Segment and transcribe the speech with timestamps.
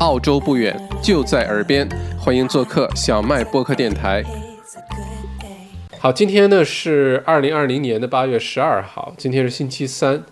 [0.00, 4.22] 澳洲不远，就在耳边，欢迎做客小麦播客电台。
[5.98, 10.22] 好，今天呢是二零二零年的八月十二号，今天是星期三。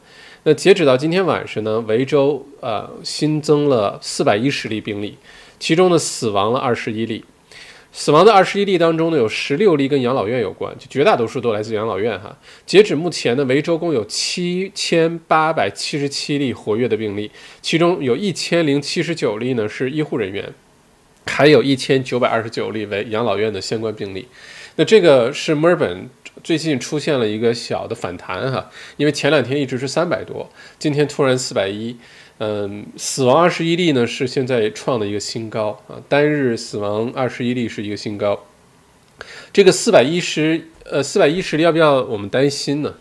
[0.45, 5.19] 那截止到今天晚上呢，维州呃新增了四百一十例病例，
[5.59, 7.25] 其中呢死亡了二十一例。
[7.99, 12.37] 死亡的二十一例当中呢，有十六例跟养老院有关，就绝大多数都来自养老院哈。
[12.67, 17.31] 截止目前呢，维州共有七千八百七十七例活跃的病例，
[17.63, 20.53] 其中有一千零七十九例呢是医护人员，
[21.25, 24.29] 还有一千九百二十九例为养老院的相关病例。
[24.75, 26.11] 那这个是墨尔本
[26.45, 30.47] 最近出现了一个小的反弹哈，因为前两天一直是三百多，
[30.79, 31.97] 今天突然四百一。
[32.39, 38.45] 嗯，死亡二十一例呢，是现在创的一个新高啊，单日死亡二十一例是一个新高。
[39.53, 42.95] 这个四百一十，呃，四百一十例要不要我们担心呢？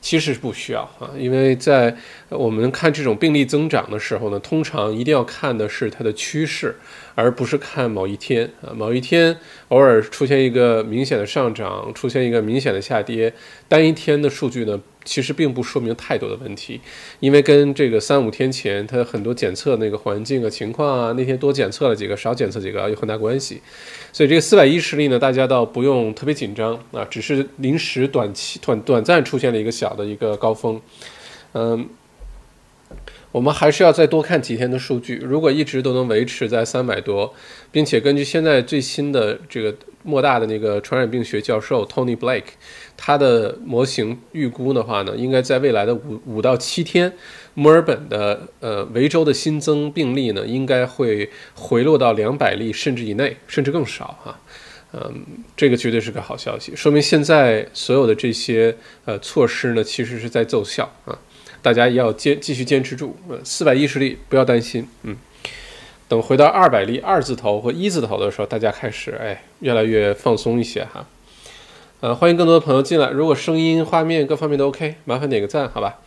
[0.00, 1.94] 其实是不需要啊，因为在
[2.30, 6.78] 我们看这种病例增长的时候呢，通常一定要看的是它的趋势，
[7.20, 9.36] 而不是看某一天啊，某一天
[9.68, 13.32] 偶尔出现一个明显的上涨，出现一个明显的下跌，
[13.68, 14.80] 单一天的数据呢。
[15.02, 16.78] 其实并不说明太多的问题，
[17.20, 23.62] 因为跟这个三五天前它很多检测那个环境啊情况啊，那天多检测了几个，少检测几个有很大关系。
[24.12, 30.78] 所以这个四百一十例呢，大家倒不用特别紧张啊，只是临时短期短短暂出现了一个小的一个高峰，
[31.54, 31.88] 嗯。
[33.32, 35.16] 我们还是要再多看几天的数据。
[35.16, 37.32] 如果一直都能维持在三百多，
[37.70, 42.52] 并且根据现在最新的这个莫大的那个传染病学教授 Tony Blake
[42.96, 47.12] 他的模型预估的话呢，应该在未来的五五到七天，
[47.54, 54.40] 墨尔本的呃维州的新增病例呢，应该会回落到两百例甚至以内，甚至更少哈。
[54.92, 55.24] 嗯，
[55.56, 61.16] 这个绝对是个好消息，说明现在所有的这些呃措施呢，其实是在奏效啊。
[61.62, 65.16] 大家也要坚继续坚持住，呃，四百一十例不要担心，嗯，
[66.08, 71.06] 等回到二百例二字头和一字头的时候，大家开始哎越来越放松一些哈，
[72.00, 75.98] 呃，欢迎更多的朋友进来，如果声音、画面各方面都 OK，麻烦点个赞，好吧？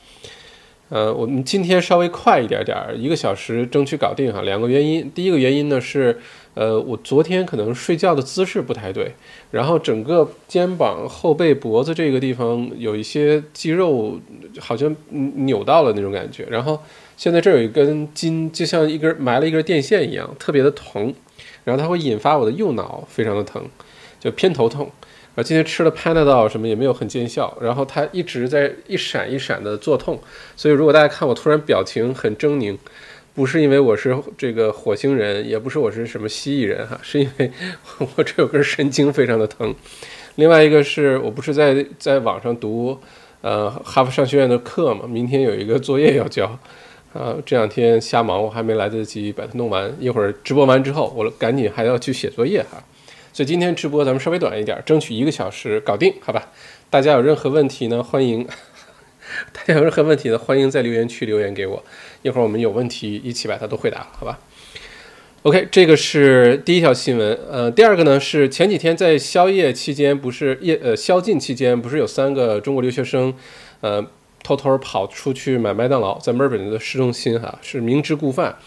[0.90, 4.44] 呃，我们今天稍微快一点点儿，一个小时争取搞定哈。
[4.44, 6.20] 两个原因，第一个原因呢是，
[6.56, 9.14] 呃，我昨天可能睡觉的姿势不太对，
[9.52, 14.20] 然后整个肩膀、后背、脖子这个地方有一些肌肉
[14.60, 16.80] 好像扭到了那种感觉，然后
[17.18, 21.14] 现在这有一根筋，就像一根埋了一根电线一样，特别的疼，
[21.64, 23.64] 然后它会引发我的右脑非常的疼，
[24.20, 24.92] 就偏头痛。
[25.36, 30.20] 啊，今天吃了 Panadol 什么也没有很见效，然后它一直在一闪一闪的作痛，
[30.56, 32.78] 所以如果大家看我突然表情很狰狞，
[33.36, 37.52] 不是因为我是这个火星人，也不是我是什么蜥蜴人哈，是因为
[38.16, 39.74] 我这有根神经非常的疼。
[40.36, 43.00] 另外一个是我不是在在网上读
[43.42, 46.46] 呃哈佛商学院的课嘛，明天有一个作业要交，
[47.14, 52.84] 啊这两天瞎忙，我还没来得及把它弄完，一会儿直播完之后，我赶紧还要去写作业哈。
[53.32, 56.52] 所以今天直播咱们稍微短一点，争取一个小时搞定，好吧？
[56.92, 58.46] 大家有任何问题呢，欢迎
[59.52, 61.84] 大家有任何问题呢，欢迎在留言区留言给我，
[62.24, 64.40] 一会儿我们有问题一起把它都回答，好吧
[65.44, 67.38] ？OK，这个是第一条新闻。
[67.52, 73.34] 呃，第二个呢是前几天在宵夜期间，不是夜呃宵禁期间，不是有三个中国留学生，
[73.82, 74.04] 呃，
[74.42, 78.58] 偷偷跑出去买麦当劳，在墨尔本的市中心哈，是明知故犯。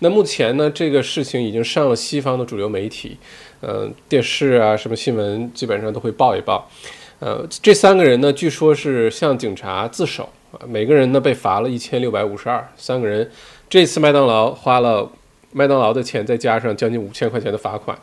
[0.00, 3.16] 那目前呢，这个事情已经上了西方的主流媒体。
[3.62, 6.70] 呃，电视啊，什么新闻基本上都会报一报。
[7.18, 10.28] 呃，这三个人呢，据说是向警察自首，
[10.66, 12.66] 每个人呢被罚了一千六百五十二。
[12.76, 13.30] 三个人
[13.68, 15.10] 这次麦当劳花了
[15.52, 17.98] 麦当劳的钱，再加上将近五千块钱的罚款。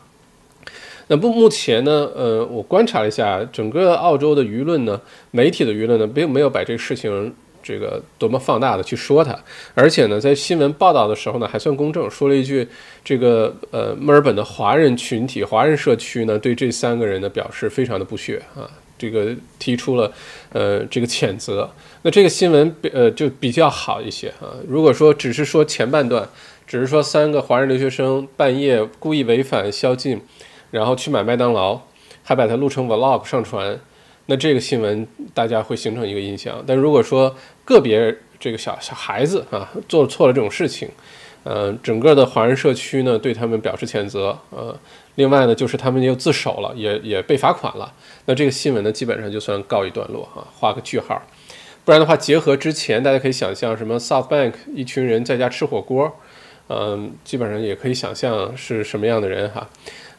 [1.08, 5.00] 那不，目前呢，呃，我观察了一下整个澳洲的舆论呢，
[5.30, 7.34] 媒体的舆论呢，并没有把这个事情。
[7.66, 9.34] 这个多么放大的去说它，
[9.74, 12.68] 而且呢，在新闻报道的时候呢，还算公正，说了一句，
[13.02, 18.68] 这个呃，墨尔本的华人群体、华人社区呢，对这三个人呢表示非常的不屑啊，
[18.98, 20.12] 这个提出了
[20.52, 21.70] 呃这个谴责。
[22.06, 24.52] 那这个新闻呃就比较好一些啊。
[24.68, 26.28] 如果说只是说前半段，
[26.66, 30.20] 只是说三个华人留学生半夜故意违反宵禁，
[30.70, 31.80] 然后去买麦当劳，
[32.22, 33.80] 还把它录成 vlog 上传。
[34.26, 37.34] 那这个新闻大家会形成一个印象，但如果说
[37.64, 40.86] 个别这个小小孩子啊做错了这种事情，
[41.42, 44.78] 呃，整个的华人社区呢对他们表示谴责，呃，
[45.14, 47.90] 另外呢就是他们又自首了，也也被罚款了，
[48.26, 51.22] 那这个新闻呢基本上就算告一段落哈，画个句号，
[51.84, 56.18] 不然的话结合之前大家可以想象什么 South Bank 一群人在家吃火锅，
[56.68, 59.68] 嗯，基本上也可以想象是什么样的人哈。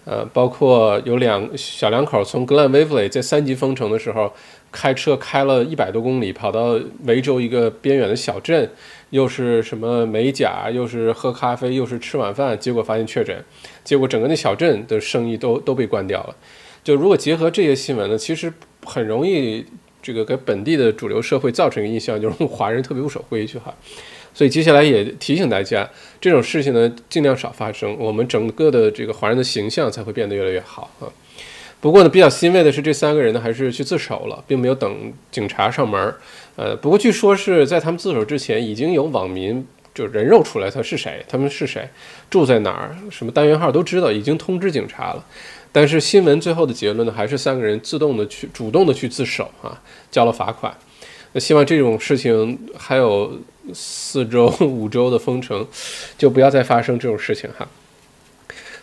[0.06, 4.32] 呃，包括有两小两口从 Glen Waverly 在三级封城的时候，
[4.72, 8.70] 开车开了一百多公里，跑到维州一个边远的小镇，
[9.10, 13.44] 又是什么美甲，又是喝咖啡，又是吃晚饭，结果发现确诊，
[13.84, 16.36] 结果整个那小镇的生意都都被关掉了。
[16.84, 18.54] 就如果结合这些新闻呢，其实
[18.86, 19.66] 很容易
[20.06, 23.74] 这个给本地的主流社会造成一个印象， 就是华人特别不守规矩哈。
[24.36, 25.90] 所以接下来也提醒大家，
[26.22, 31.10] 这种事情呢尽量少发生，我们整个的这个华人的形象才会变得越来越好啊。
[31.81, 36.13] 不过呢，比较欣慰的是，这三个人呢还是去自首了，并没有等警察上门。
[36.56, 41.88] 呃，不过据说是在他们自首之前，已经有网民就人肉出来他是谁，他们是谁，
[42.30, 45.24] 住在哪儿，什么单元号都知道，已经通知警察了。
[45.75, 50.74] 但是新闻最后的结论呢，还是三个人自动的去主动的去自首啊，交了罚款。
[51.33, 53.38] 那希望这种事情还有
[53.74, 55.68] 四周五周的封城，
[56.18, 57.68] 就不要再发生这种事情哈。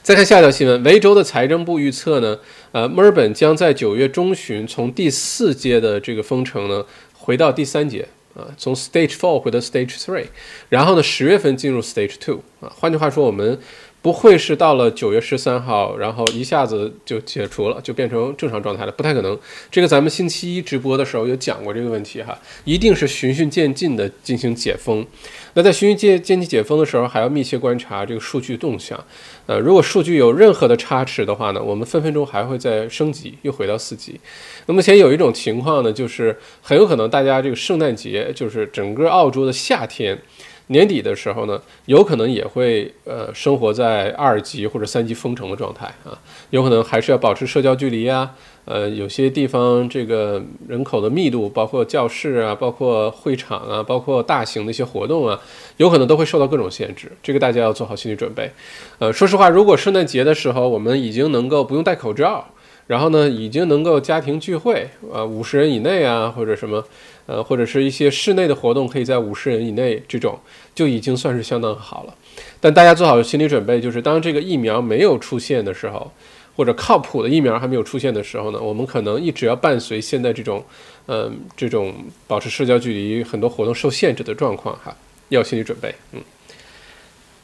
[0.03, 2.39] 再看下一条新闻，维州的财政部预测呢，
[2.73, 6.85] 呃，墨尔本将在九月中旬从第四阶的这个封城呢，
[7.15, 10.27] 回到第三阶啊，从 Stage Four 回到 Stage Three，
[10.69, 13.59] 然后呢，十月份进入 Stage Two 啊，换句话说，我们。
[14.03, 18.91] 不会是到了九月十三号，然后一下子就解除了，就变成正常状态了？
[18.91, 19.39] 不太可能。
[19.71, 25.07] 这个咱们星期一直播的时候有讲过这个问题哈，一定是循序渐进的进行解封。
[25.55, 28.99] 那在循序渐渐进解封的时候，还要密切观察这个数据动向。
[29.47, 34.19] 呃，如果数据有任何的差池的话呢，我们分分钟还会再升级，又回到四级。
[34.67, 40.19] 那目前有一种情况呢，就是很有可能大家这个圣诞节，就是整个澳洲的夏天。
[40.69, 46.17] 年底的时候呢，有可能也会呃生活在二级或者三级封城的状态啊，
[46.51, 55.39] 有可能还是要保持社交距离啊，呃，有些地方这个人口的密度，包括教室啊，包括会场啊，包括大型的一些活动啊，
[55.77, 58.51] 有可能都会受到各种限制，这个大家要做好心理准备。
[58.99, 62.47] 呃，说实话，如果圣诞节的时候我们已经能够不用戴口罩，
[62.93, 66.85] 然后呢，已经能够家庭聚会，呃，五十人以内啊，或者什么。
[67.25, 70.37] 呃，或者是一些室内的活动，可以在五十人以内，这种
[70.75, 72.15] 就已经算是相当好了。
[72.61, 76.11] 但大家做好心理准备，就是当这个疫苗没有出现的时候，
[76.57, 80.65] 或者靠谱的疫苗还没有出现的时候呢，我们可能一直要伴随现在这种，
[81.07, 81.95] 嗯，这种
[82.27, 84.95] 保持社交距离、很多活动受限制的状况哈，
[85.29, 85.95] 要心理准备。
[86.11, 86.21] 嗯，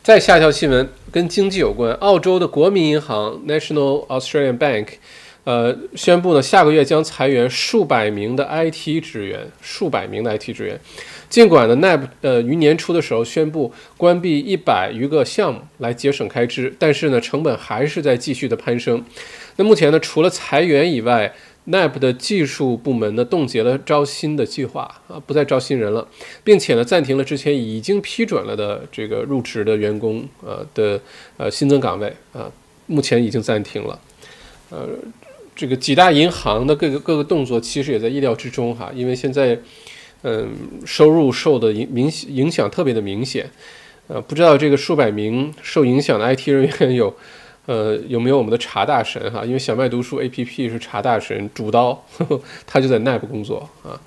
[0.03, 4.89] 再下一条新闻跟经济有关，澳洲的国民银行 National Australian Bank。
[5.49, 10.79] 呃，宣布呢，下个月将裁员数百名的 IT 职员，数百名的 IT 职员。
[11.31, 19.03] 尽管呢，NAB 呃于年初的时候宣布关闭一百余个项目来节省开支，但是呢，成本还是在继续的攀升。
[19.57, 21.33] 那目前呢，除了裁员以外
[21.69, 26.07] ，NAB 的技术部门呢冻结了招新的计划啊，不再招新人了，
[26.45, 31.01] 并且呢，暂停了之前已经批准了的这个入职的员工呃的
[31.39, 32.53] 呃新增岗位啊，
[32.85, 33.99] 目前已经暂停了，
[34.69, 34.87] 呃。
[35.59, 39.59] 这个几大银行的各个各个动作其实也在意料之中哈，因为现在，
[40.23, 40.49] 嗯，
[40.87, 43.51] 收入受的影明影响特别的明显，
[44.07, 47.13] 呃，不知道这个数百名受影响的 IT 人员有，
[47.67, 49.45] 呃，有没有我们的查大神哈？
[49.45, 53.99] 因为小麦读书 APP 是查大神主刀，呵 呵他就在 NAB 工作啊，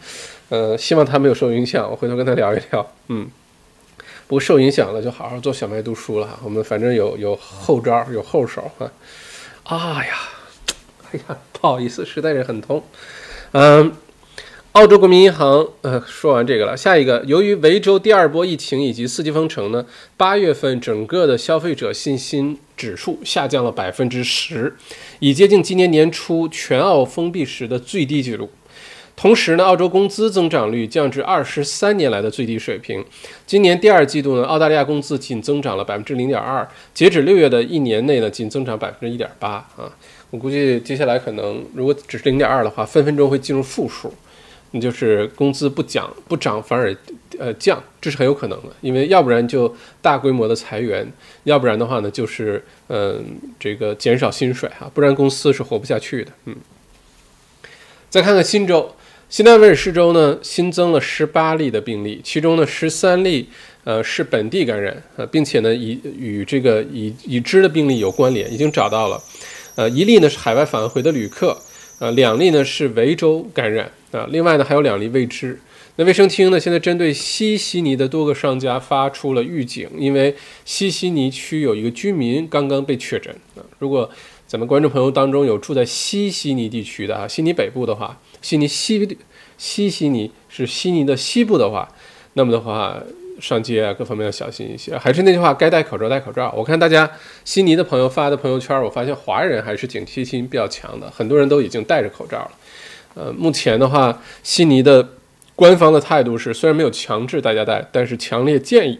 [0.47, 3.29] 呃，希望他没有受影响，我回头跟他聊一聊，嗯，
[4.27, 8.89] 不过受影响了就好好做小麦读书了哈，我们反正有有后招有后手哈，
[9.65, 10.15] 啊呀。
[11.11, 12.81] 哎呀，不好意思，实在是很痛。
[13.51, 13.91] 嗯，
[14.71, 19.85] 澳洲国民银行，呃，说完这个了，下一个，由于维州第二波疫情以及四级封城呢，
[20.15, 24.73] 八月份整个的消费者信心指数下降了百分之十，
[25.19, 28.49] 已接近今年年初全澳封闭时的最低纪录。
[29.17, 33.03] 同时呢，澳洲工资增长率降至二十三年来的最低水平。
[33.45, 39.91] 今年第二季度呢，澳大利亚工资仅增长了百分之零点二，截止六月的一年内呢，仅增长百分之一点八啊。
[40.31, 44.13] 我估计接下来可能，如果只是零点二的话，分分钟会进入负数，
[44.71, 46.95] 那就是工资不涨不涨反而
[47.37, 48.69] 呃降，这是很有可能的。
[48.79, 51.05] 因为要不然就大规模的裁员，
[51.43, 53.21] 要不然的话呢就是嗯
[53.59, 56.31] 这个减少薪水哈，不然公司是活不下去的。
[56.45, 56.55] 嗯，
[58.09, 58.95] 再看看新州，
[59.29, 63.49] 新南威尔士州呢新增了十八例的病例，其中呢十三例
[63.83, 69.21] 呃是本地感染呃，并且呢已与这个已已知的病例有关联，已经找到了。
[69.75, 71.57] 呃，一例呢是海外返回的旅客，
[71.99, 75.59] 呃，两例呢是维州感染啊，另外呢还有两例未知。
[75.95, 80.35] 那卫生厅呢现在针对西悉尼的多个商家发出了预警，因为
[80.65, 83.63] 西悉尼区有一个居民刚刚被确诊啊。
[83.79, 84.09] 如果
[84.47, 89.17] 咱们观众朋友当中有住在西悉尼地区的啊，悉尼北部的话，悉尼西
[89.57, 91.87] 西悉尼是悉尼的西部的话，
[92.33, 93.01] 那么的话。
[93.41, 94.97] 上街啊，各方面要小心一些。
[94.97, 96.53] 还是那句话，该戴口罩戴口罩。
[96.55, 97.11] 我看大家
[97.43, 102.51] 悉尼的朋友发的朋友圈，我发现华人还是警惕心比较强的，很多人都已经戴着口罩了。
[103.15, 105.09] 呃，目前的话，悉尼的。
[105.53, 108.99] 官方的态度是，虽然没有强制大家戴，但是强烈建议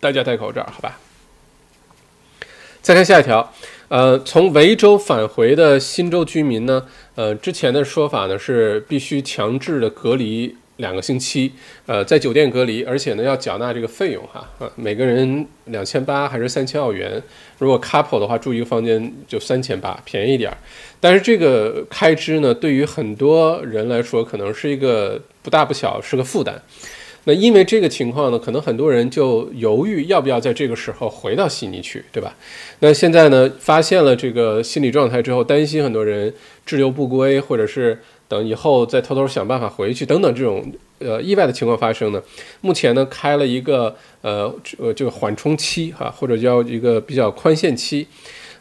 [0.00, 0.98] 大家戴口罩，好吧？
[2.80, 3.52] 再看下一条，
[3.88, 10.56] 呃，从维州返回的新州居民呢，呃，之前的说法呢是必须强制的隔离。
[10.78, 11.52] 两个星期，
[11.86, 17.22] 呃，在酒店隔离，而且呢要缴纳这个费用哈，每个人两千八还是三千澳元？
[17.58, 20.56] 如果 couple 的话，住一个房间就三千八，便宜一点儿。
[21.00, 26.60] 但是这个开支呢，对于很多人来说，可能是一个不大不小，是个负担。
[27.24, 32.36] 那因为这个情况呢，可能很多人就犹豫要不要在这个时候回到悉尼去，对吧？
[32.80, 36.32] 那现在呢，发现了这个心理状态之后，担心很多人
[36.64, 37.98] 滞留不归，或者是。
[38.30, 40.62] 等以后再偷偷想办法回去，等等这种
[40.98, 42.22] 呃意外的情况发生呢？
[42.60, 48.06] 目前呢开了一个呃呃这个缓冲期哈，或者叫一个比较宽限期，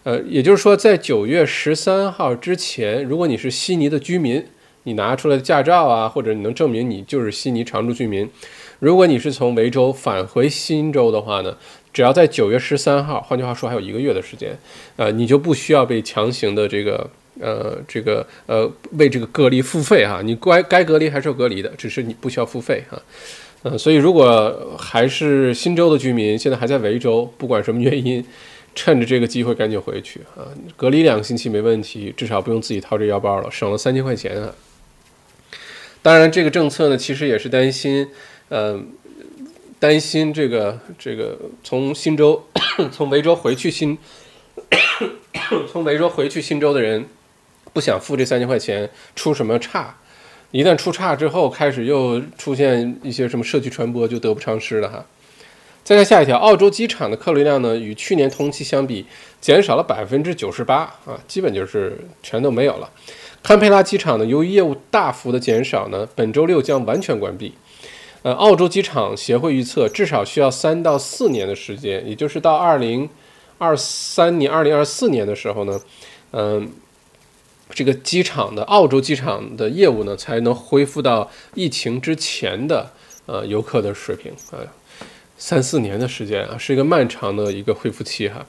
[0.04, 4.42] 呃，也就是说在九月十三号之前，如果你是悉尼的居民，
[4.88, 8.28] 你拿出来的驾照啊，或者你能证明你就是悉尼常住居民，
[8.80, 11.56] 如果你是从维州返回新州的话呢，
[11.92, 14.58] 只要在九月十三号，换句话说还有一个月的时间，
[14.96, 17.08] 呃，你就不需要被强行的这个。
[17.40, 23.00] 呃，这个呃，为这个隔离付费哈，你该该隔离还是要隔离的，只是你不需要付费哈。
[23.62, 28.26] 嗯，所以如果还是新州的居民，现在还在维州，不管什么原因，
[28.74, 34.52] 趁着这个机会赶紧回去啊，隔离两个星期没问题，至少不用自己掏这腰包了，省了三千块钱啊。
[36.08, 38.08] 当然，这个政策呢，其实也是担心，
[38.48, 38.94] 嗯，
[39.78, 42.42] 担心这个这个从新州
[42.94, 43.98] 从维州回去新
[45.70, 47.06] 从维州回去新州的人。
[47.74, 49.98] 不想付这三千块钱，出什么差？
[50.52, 55.06] 一旦出差之后，开始又出现一些什么社区传播，就得不偿失了哈。
[55.84, 59.06] 再看下一条，澳洲机场的客流量呢，与去年同期相比，
[59.42, 62.90] 减少了百分之九十八啊，基本就是全都没有了。
[63.48, 67.54] 堪培拉机场呢，由于业务大幅的减少呢，本周六将完全关闭。
[68.22, 73.08] 呃，澳洲机场协会预测，至少需要三到四年的时间，也就是到二零
[73.58, 75.80] 二三年、二零二四年的时候呢，
[76.32, 76.70] 嗯。
[77.70, 82.92] 这个机场的澳洲机场的业务呢，才能恢复到疫情之前的
[83.26, 84.60] 呃游客的水平啊，
[85.38, 88.46] 三四年的时间啊，是一个漫长的一个恢复期哈。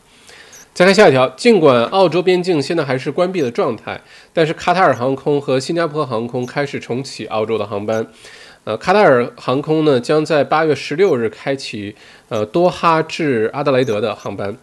[0.79, 4.01] 再看下一条，尽管澳洲边境现在还是关闭的状态，
[4.33, 8.07] 但是卡塔尔航空和新加坡航空开始重启澳洲的航班。
[8.63, 11.97] 呃，卡塔尔航空呢将在八月十六日开启
[12.29, 14.57] 呃多哈至阿德莱德的航班。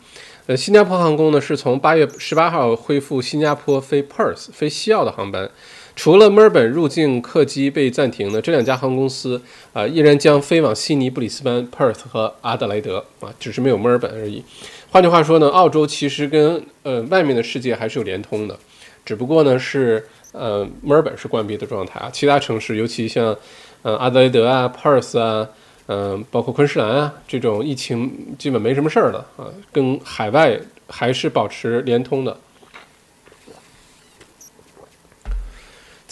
[0.48, 5.50] 呃，新加坡航空呢是从八月十八号恢复新加坡飞 Perth 飞西澳的航班，
[5.96, 9.42] 除了墨尔本入境客机被暂停呢，这两家航空公司
[9.74, 14.44] 啊依然将飞往悉尼、布里斯班、Perth 和阿德莱德啊，只是没有墨尔本而已。
[14.92, 18.58] 换句话说呢，澳洲其实跟呃外面的世界还是有连通的，
[19.06, 23.36] 只不过呢是呃墨尔本是关闭的状态啊，其他城市尤其像
[23.82, 25.48] 呃阿德莱德啊、Perth 啊。
[25.88, 32.36] 嗯，包括昆士兰啊，这种疫情基本没什么事儿的啊，跟海外还是保持连通的。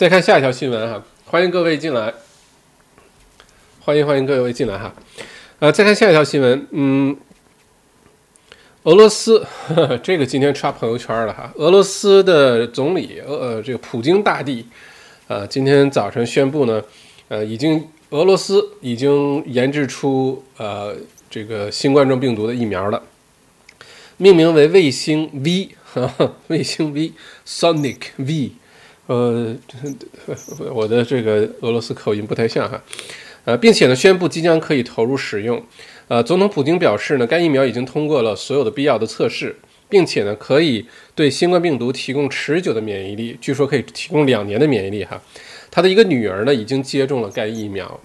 [0.03, 2.13] 再看下一条新闻哈，欢迎各位进来，
[3.79, 4.93] 欢迎欢迎各位进来哈。
[5.59, 7.15] 呃，再看下一条新闻，嗯，
[8.83, 9.47] 俄罗斯
[10.03, 14.67] 这个今天刷朋友圈了哈，俄罗斯的总理呃这个普京大帝，
[15.29, 16.83] 呃今天早晨宣布呢，
[17.29, 17.87] 呃已经。
[18.09, 20.93] 俄罗斯已经研制出呃
[21.29, 23.01] 这个新冠状病毒的疫苗了，
[24.17, 28.51] 命名为卫星 V，哈卫星 V，Sonic V，
[29.07, 29.55] 呃，
[30.73, 32.81] 我的这个俄罗斯口音不太像哈，
[33.45, 35.61] 呃，并且呢宣布即将可以投入使用，
[36.07, 39.55] 呃，总统普京表示呢，该疫苗已经通过了所有的必要的测试，
[39.89, 45.21] 并且呢可以对新冠病毒提供持久的免疫力，据说可以提供两年的免疫力哈。
[45.69, 47.99] 他的一个女儿呢，已经接种了该疫苗。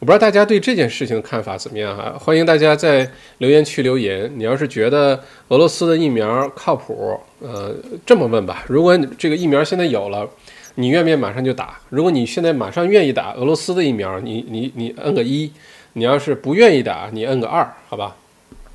[0.00, 2.16] 我不知道大家对这件事情的看法怎么样哈？
[2.20, 4.30] 欢迎大家在留言区留言。
[4.36, 7.74] 你要是觉得俄罗斯的疫苗靠谱，呃，
[8.06, 10.28] 这么问吧：如果这个疫苗现在有了，
[10.76, 11.80] 你愿不愿意马上就打？
[11.88, 15.50] 如果你现在马上愿意打俄罗斯的疫苗，你你你摁个一；
[15.94, 18.14] 你要是不愿意打，你摁个二，好吧？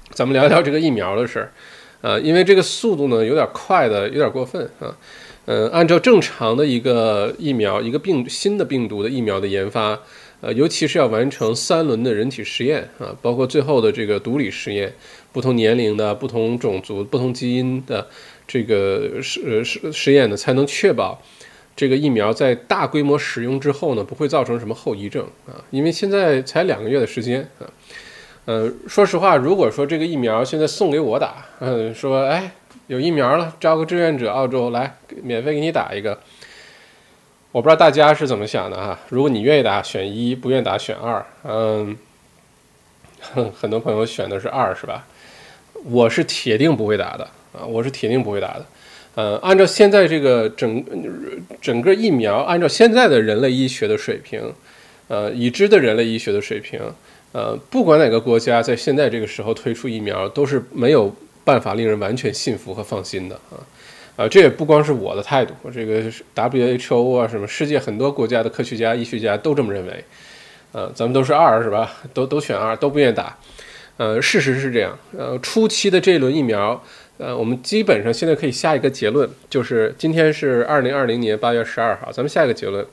[0.09, 1.51] 咱们聊聊这个疫苗的事儿，
[2.01, 4.93] 呃，因为这个速度呢有点快的，有点过分啊。
[5.45, 9.99] 呃，按照正常的一个疫苗，一个病新的病毒的疫苗的研发，
[10.43, 14.91] 呃，尤其是要完成三轮的人体实验啊，包括最后的这个毒理实验，
[15.31, 18.05] 不同年龄的、不同种族、不同基因的
[18.45, 21.21] 这个实实实验呢，才能确保
[21.77, 25.63] 这个疫苗在大规模使用之后呢，不会造成什么后遗症啊。
[25.71, 27.63] 因为现在才两个月的时间啊，
[28.43, 32.51] 呃，说实话，如果说这个疫苗现在送给我打，嗯，说哎。
[32.87, 36.19] 有疫苗了，招个志愿者，澳洲来免费给你打一个。
[37.53, 38.99] 我不知道大家是怎么想的哈。
[39.09, 41.23] 如果你愿意打，选一；不愿意打，选二。
[41.43, 41.95] 嗯，
[43.55, 45.05] 很多朋友选的是二，是吧？
[45.85, 47.61] 我是铁定不会打的啊！
[47.63, 48.65] 我是铁定不会打的。
[49.13, 50.83] 呃，按照现在这个整
[51.61, 54.41] 整个疫苗，按照现在的人类医学的水平，
[55.07, 56.81] 呃，已知的人类医学的水平，
[57.33, 63.61] 呃，不管哪个国家在现在这个时候推出疫苗，都是没有办法令人完全信服和放心的啊。
[64.15, 66.03] 啊，这也不光是我的态度，这个
[66.35, 70.03] WHO 啊，什么世界很多国家的科学家、医学家都这么认为。
[70.71, 71.91] 呃，咱们都是二，是吧？
[72.13, 73.37] 都都选二，都不愿意打。
[73.97, 74.97] 呃，事实是这样。
[75.17, 76.83] 呃，初期的这一轮疫苗。
[77.19, 82.83] 呃，我们基本上现在可以下一个结论，就是今天是二零二零年八月十二号，咱们下一个结论，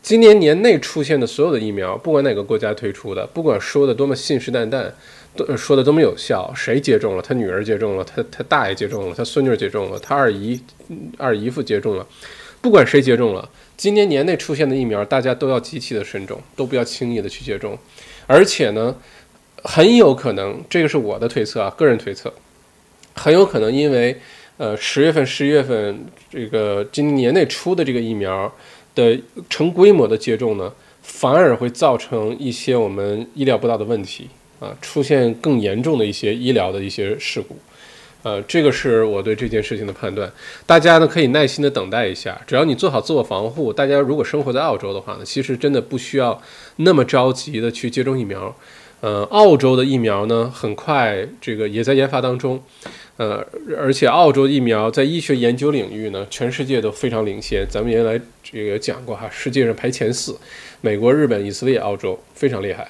[0.00, 4.90] 今年年内出现的所有的疫苗，不管哪个国家推出的，不管说的多么信誓旦旦，
[5.36, 10.60] 都说的多么有效，谁接种了，他女儿接种了，他他大爷接种了，他孙女接种了，他二姨
[11.16, 12.06] 二姨夫接种了，
[12.60, 17.78] 不管谁接种了，今年年内出现的疫苗，大家都要极其的慎重，都不要轻易的去接种，
[18.26, 18.96] 而且呢，
[19.62, 22.32] 很有可能，这个是我的推测啊，个人推测。
[23.14, 24.18] 很有可能因为，
[24.56, 28.50] 呃，十月份、十一月份这个今年内出的这个疫苗
[28.94, 29.18] 的
[29.48, 30.72] 成规模的接种呢，
[31.02, 37.56] 反而会造成一些我们意料不到的问题啊，出现更严重的一些医疗的一些事故，
[38.22, 40.30] 呃，这个是我对这件事情的判断。
[40.66, 43.72] 大家呢可以耐心的等待一下，只要你做好自我防护。
[43.72, 46.40] 大家如果生活在澳洲的话呢，其实真的不需要
[46.76, 48.54] 那么着急的去接种疫苗。
[49.00, 52.62] 呃，澳洲的疫苗呢，很快这个也在研发当中，
[53.16, 53.42] 呃，
[53.78, 57.66] 而且澳洲疫苗在医学研究领域呢，全世界都非常领先。
[57.66, 60.38] 咱们原来这个讲过哈，世界上排前四，
[60.82, 62.86] 美国、日本、以色列、澳洲非常厉害。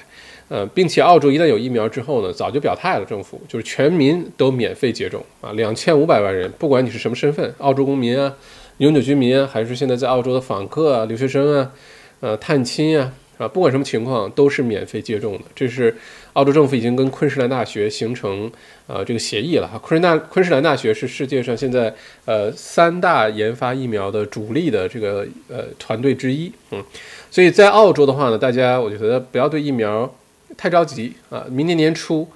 [0.51, 8.35] 呃，并且澳洲一旦有疫苗之后呢，早就表态了，政府就是全民都免费接种啊，两千五百万人，不管你是什么身份，澳洲公民啊、
[8.79, 11.73] 永久居民啊，还是现在在澳洲的访客啊、留学生啊、
[12.21, 13.13] 呃、探亲啊。
[13.41, 15.45] 啊，不管什么情况都是免费接种的。
[15.55, 15.97] 这是
[16.35, 18.53] 澳洲政府已经跟昆士兰大学形成
[18.87, 19.81] 呃这个协议了。
[19.83, 21.95] 昆士兰昆士兰大学是世界上现在
[22.27, 26.53] 呃三大研发疫苗的主力的这个呃团队之一。
[26.73, 26.85] 嗯，
[27.31, 30.15] 所以在澳洲的话呢，大家我觉得不要对疫苗
[30.57, 31.47] 太着急啊。
[31.51, 32.29] 明年年初，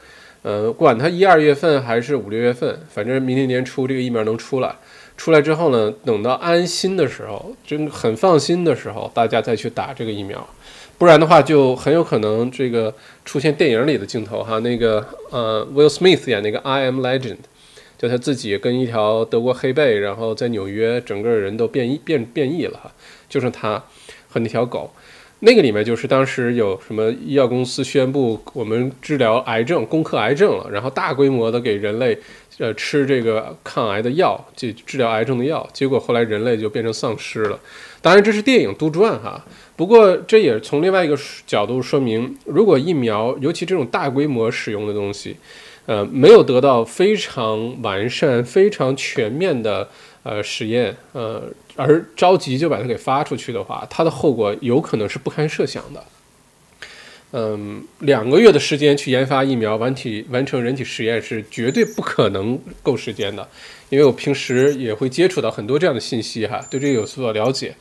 [0.43, 4.77] 呃，管它一二月份还是五六月份，反正明年年初这个疫苗能出来。
[5.17, 10.45] 出来之后呢，等到安心的时候，真很放心的时候，大家再去打这个疫苗。
[10.99, 12.93] 不然的话，就很有可能这个
[13.25, 17.21] 出现电影里的镜头哈，那个呃，Will Smith 演那个《I Am Legend》，
[17.97, 22.93] 就他自己跟一条德国黑背，然后在纽约整个人都变异变变异了哈，
[23.29, 23.85] 就剩他
[24.29, 24.93] 和那条狗。
[25.45, 32.19] 那个里面就是当时有什么医药公司宣布我们治疗癌症、攻克癌症了，然后大规模的给人类
[32.57, 37.61] 呃吃这个抗癌的药，就治疗癌症的药，结果后来人类就变成丧尸了。
[38.01, 39.45] 当然这是电影杜撰哈。
[39.77, 45.37] 不过，这也从另外一个角度说明，如果疫苗，尤其这种大规模使用的东西，
[45.85, 49.87] 呃，没有得到非常完善、非常全面的
[50.25, 51.45] 呃实验，呃，
[51.77, 56.05] 而着急就把它给发出去的话，它的后果有可能是不堪设想的。
[57.37, 63.49] 嗯，两个月的时间去研发疫苗，完体完成人体实验是绝对不可能够时间的，
[63.89, 67.75] 因为我平时也会接触到很多这样的信息哈，对这个有所了解。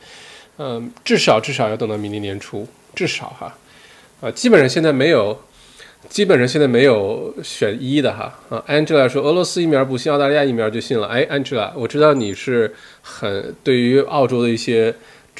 [0.58, 3.56] 嗯，至少至少要等到明年年初，至少哈，
[4.20, 5.40] 啊，基本上现在没有，
[6.08, 8.38] 基本上现在没有选一的哈。
[8.48, 11.06] 啊，Angela 说俄罗斯疫苗不信，澳大利亚疫苗就信了。
[11.06, 14.94] 哎，Angela，我知道你是很对于澳洲的一些，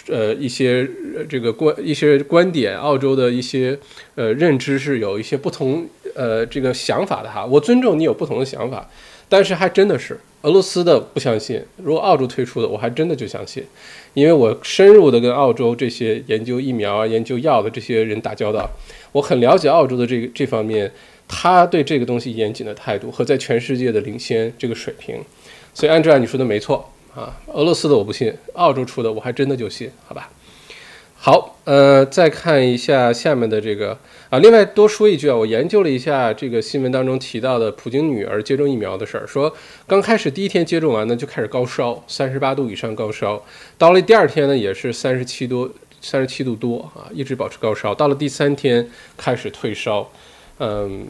[0.09, 0.89] 呃，一些
[1.29, 3.79] 这个观一些观点，澳洲的一些
[4.17, 7.45] 呃认知是有一些不同呃这个想法的哈。
[7.45, 8.89] 我尊重你有不同的想法，
[9.29, 10.19] 但是还真的是。
[10.43, 13.65] 俄罗斯的不相信，如果澳洲推出的，我还真的就相信，
[14.13, 18.69] 因为我深入的跟澳洲这些研究疫苗啊、研究药的这些人打交道，
[19.15, 20.91] 我很了解澳洲的这个这方面，
[21.29, 25.23] 他对这个东西严谨的态度和在全世界的领先这个水平，
[25.73, 30.31] 所以按照你说的没错啊，俄罗斯的我不信，澳洲出的我还真的就信，好吧？
[31.17, 33.97] 好，呃，再看一下下面的这个
[34.29, 34.39] 啊。
[34.41, 39.51] 另外多说一句啊，我研究了一下这个新闻当中提到的普京女儿接种疫苗的事儿，说
[39.87, 43.43] 刚开始第一天接种完呢就开始高烧，三十八度以上高烧，
[43.79, 45.71] 到了第二天呢也是三十七多，
[46.05, 50.09] 三十七度多啊，一直保持高烧，到了第三天开始退烧，
[50.59, 51.07] 嗯，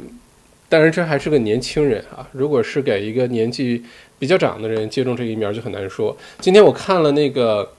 [0.69, 3.85] 但是这还是个年轻人啊，如果是给一个年纪
[4.19, 6.17] 比较长的人接种这个疫苗就很难说。
[6.41, 7.73] 今天我看了那个。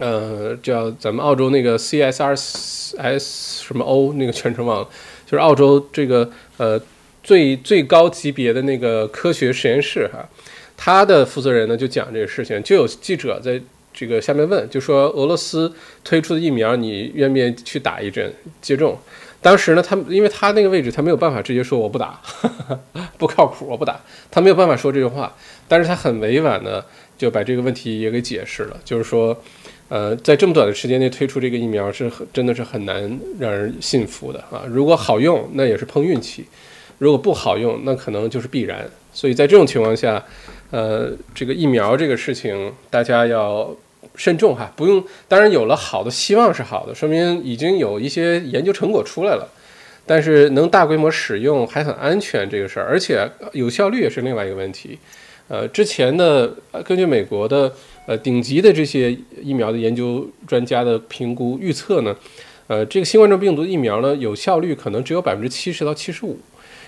[0.00, 4.88] 呃，叫咱们澳洲那个 CSRS 什么 O 那个全称网，
[5.26, 6.80] 就是澳洲这个呃
[7.24, 10.24] 最最高级别的那个科学实验室哈，
[10.76, 13.60] 他的负责人呢就讲这个事情，就有记者在
[13.98, 15.72] 这个下面问，就说俄罗斯
[16.04, 18.32] 推出的疫苗，你愿不愿意去打一针
[18.62, 18.96] 接种？
[19.40, 22.20] 当时呢，他因为他那个位置，他没有办法直接说我不打，
[23.18, 25.34] 不靠谱，我不打，他没有办法说这句话。
[25.66, 26.84] 但是他很委婉的
[27.16, 29.36] 就把这个问题也给解释了，就是说，
[29.88, 34.64] 呃，在这么短的时间内推出这个疫苗是很真的是很难让人信服的啊。
[34.68, 36.42] 如果好用，那也是碰运气；
[36.98, 38.88] 如果不好用，那可能就是必然。
[39.12, 40.24] 所以在这种情况下，
[40.72, 43.76] 呃，这个疫苗这个事情，大家要。
[44.18, 45.02] 慎重哈，不用。
[45.26, 49.48] 当然有了好的希望是好的，说明已经有一些研究成果出来了。
[50.10, 54.98] 但是能大规模使用还很安全这个事儿，而且有效率也是另外一个问题。
[55.48, 56.50] 呃，之前的
[56.82, 57.70] 根据美国的
[58.06, 62.16] 呃顶级的这些疫苗的研究专家的评估预测呢，
[62.68, 66.38] 呃，这个新冠状病毒疫苗呢有效率可能只有百分之七十到七十五，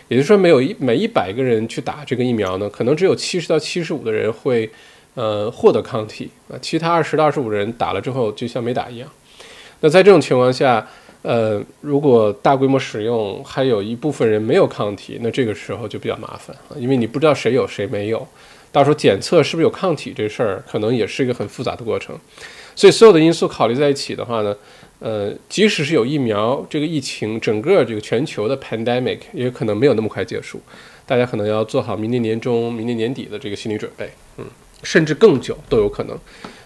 [0.09, 4.71] 也就是说，没有一每一百个人去打这个疫苗呢，可能只有七十到七十五的人会。
[5.15, 9.09] 呃，获得抗体啊，其他二十到二十五人打了之后就像没打一样。
[9.81, 10.87] 那在这种情况下，
[11.23, 18.27] 呃，如果大规模使用，还有一部分人没有抗体，那这个时候就比较麻烦啊，因为你不知道谁有谁没有，
[18.71, 22.17] 到时候检测是不是有抗体这事儿，可能也是一个很复杂的过程。
[22.77, 24.57] 所以所有的因素考虑在一起的话呢，
[25.01, 30.61] 呃，即使是有疫苗，这个疫情整个这个全球的 pandemic 也可能没有那么快结束，
[31.05, 34.45] 大家可能要做好明年年中、明年年底的这个心理准备，嗯。
[34.83, 36.17] 甚至更久都有可能，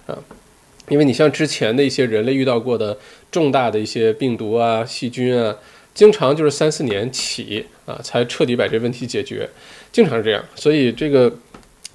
[0.06, 0.18] 啊，
[0.88, 2.96] 因为你像之前的一些人类遇到过的
[3.30, 5.56] 重大的一些病毒啊、细菌啊，
[5.92, 9.48] 经常就是三四年起啊，才彻底把这问题解决，
[9.90, 10.44] 经常是这样。
[10.54, 11.32] 所以这个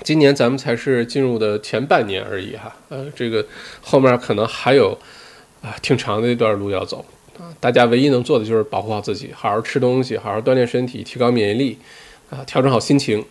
[0.03, 3.45] 今年咱们才是进入的前半年而已哈，呃，这个
[3.81, 4.97] 后面可能还有
[5.61, 7.05] 啊挺长的一段路要走
[7.37, 7.53] 啊。
[7.59, 11.77] 大家唯一能做的就是保护好自己，好好吃东西，好好锻炼身体，提高免疫力，
[12.29, 13.23] 啊，调整好心情，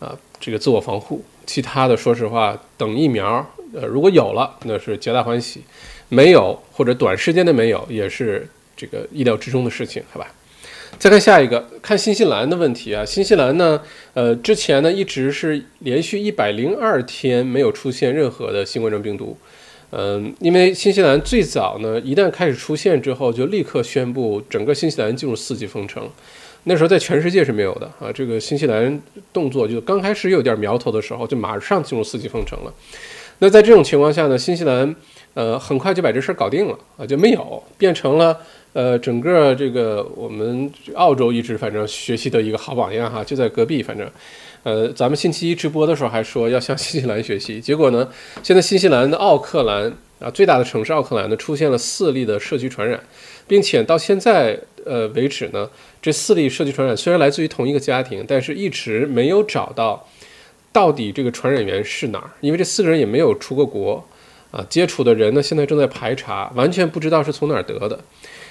[0.00, 1.24] 啊，这个自我防护。
[1.46, 5.60] 其他的，说实话，等疫苗，呃，如果有了，那是皆大欢喜；
[6.08, 10.26] 没有或者短时间的没有，也是这个意料之中的事情，好吧？
[10.96, 13.04] 再看下一个，看新西兰的问题啊。
[13.04, 13.80] 新西兰呢，
[14.12, 19.36] 呃，之前呢一直是连续一百零二天没有出现任何的新冠状病毒，
[19.90, 26.08] 嗯，因为新西兰最早呢，一旦开始出现之后，就立刻宣布整个新西兰进入四级封城。
[26.64, 29.00] 那时候在全世界是没有的啊，这个新西兰
[29.32, 32.72] 动作就刚开始有点苗头的时候，就马上进入四级封城了。
[33.40, 34.94] 那在这种情况下呢，新西兰
[35.34, 38.36] 呃很快就把这事儿搞定了啊，就没有变成了
[38.72, 44.08] 呃整个这个我们澳洲一直反正学习的一个好榜样哈，就在隔壁反正，
[44.62, 48.08] 呃咱们星期一直播的时候还说要向新西兰学习，结果呢
[48.42, 52.98] 现在新西兰的奥克兰啊最大的城市奥克兰呢出现了四例的社区传染，
[53.46, 55.68] 并且到现在呃为止呢。
[56.02, 60.06] 这四例社区传染虽然来自于同一个家庭，但是一直没有找到
[60.70, 64.06] 到底这个传染源是哪儿，因为这四个人也没有出过国，
[64.50, 67.98] 啊，接触的人呢现在正在排查，完全不知道是从哪儿得的。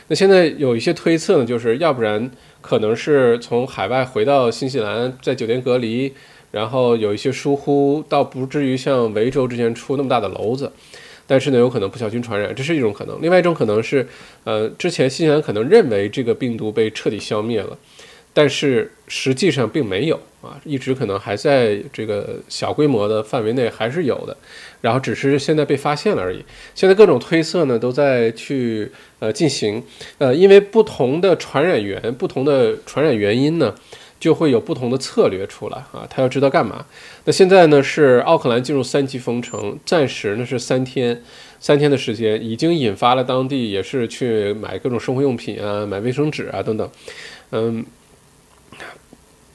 [0.08, 6.12] 那现在有一些推测呢，就是要不然可能是从海外回到新西兰，在酒店隔离，
[6.50, 10.72] 然后有一些疏忽，倒不至于像维州之前出那么大的篓子。
[11.26, 13.22] 但是呢，有可能不小心传染，这是一种可能。
[13.22, 14.06] 另外一种可能是，
[14.44, 17.78] 呃，之前新西兰可能认为这个病毒被彻底消灭了，
[18.34, 24.36] 但是实际上并没有啊，一直可能还在这个小规模的范围内还是有的，
[24.82, 26.44] 然后只是现在被发现了而已。
[26.76, 29.82] 现在各种推测呢都在去呃进行，
[30.18, 33.74] 呃，因为不同的传染源、不同的传染原因呢。
[34.24, 36.86] 就会有不同的策略出来啊，他要知道干嘛。
[37.26, 41.22] 那现在呢是奥克兰进入三级封城，暂时呢是三天，
[41.60, 46.90] 三天的时间已经引发了当地也是去买各种生活用品啊，买卫生纸啊等等。
[47.52, 47.86] 嗯，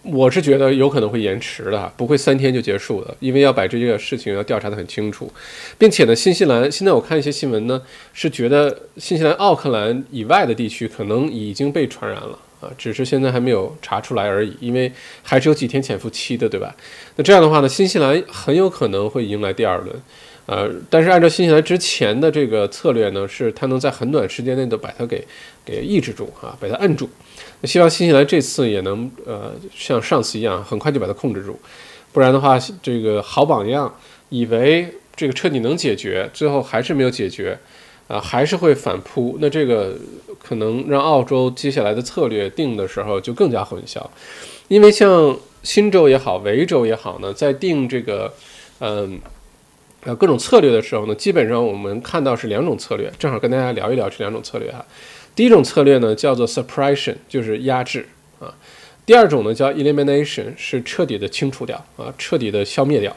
[0.03, 5.33] 我是觉得有可能会延迟的，不会三天就结束的，因为要把这个事情要调查得很清楚，
[5.79, 7.81] 并且呢，新西兰现在我看一些新闻呢，
[8.13, 12.39] 是觉得新西兰奥克兰以外的地区可能已经被传染了。
[12.61, 14.93] 啊，只是现在还没有查出来而已，因为
[15.23, 16.75] 还是有几天潜伏期的，对吧？
[17.17, 19.95] 那这样的话呢，新西兰很有可能会迎来第二轮，
[20.47, 25.25] 呃，但是按照新西兰之前的这个策略呢，是它能在很短时间内都把它给
[25.65, 27.09] 给抑制住啊，把它摁住。
[27.61, 31.59] 那希望新西兰这次也能呃像上次一样，很快就把它控制住，
[32.13, 33.95] 不然的话，这个好榜样
[34.31, 37.59] 以为这个彻底能解决，最后还是没有解决。
[38.09, 39.95] 啊，还是会反扑，那这个
[40.43, 44.03] 可能让澳洲接下来的策略定的时候就更加混淆，
[44.69, 48.33] 因为像新州也好，维州也好呢，在定这个，
[48.81, 49.21] 嗯，
[50.05, 54.83] 呃各种策略的时候呢，基本上我们看到是两种策略，正好跟大家聊一聊这两种策略哈。
[55.35, 58.09] 第一种策略呢叫做 suppression，就是压制
[58.41, 58.49] 啊；
[59.05, 63.15] 第二种呢叫 elimination，是彻底的清除掉啊，彻底的消灭掉。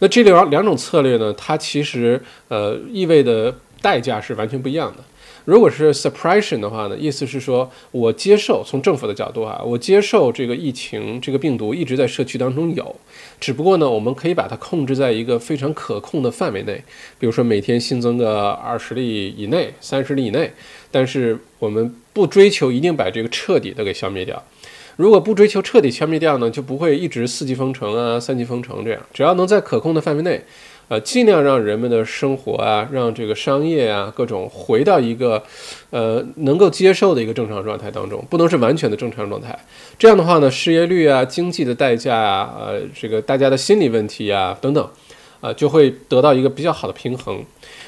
[0.00, 5.04] 那这两两种策略呢，它其实呃意味的代价是完全不一样的。
[5.44, 12.96] 如果是 suppression 的话呢，意思是说我接受从政府的角度啊，我接受这个疫情这个病毒一直在社区当中有，
[13.38, 16.82] 只不过呢，我们可以把它控制在一个非常可控的范围内，
[17.18, 20.50] 比如说每天新增个二十例以内、三十例以内，
[20.90, 24.42] 但是我们不追求一定把这个彻底的给消灭掉。
[24.96, 30.42] 如果不追求彻底消灭掉呢，就不会一直四级封城啊、三级封城这样，只要能在可控的范围内。
[30.88, 35.42] 呃，尽量让人们的生活啊，让这个商业啊，各种回到一个，
[35.88, 39.58] 呃，能够接受的一个正常状态当中，不能是完全的正常状态。
[39.98, 44.86] 这样的话呢，失业率啊，经济的代价啊，呃，这个大家的心理问题啊，等等，
[45.40, 47.42] 啊，就会得到一个比较好的平衡。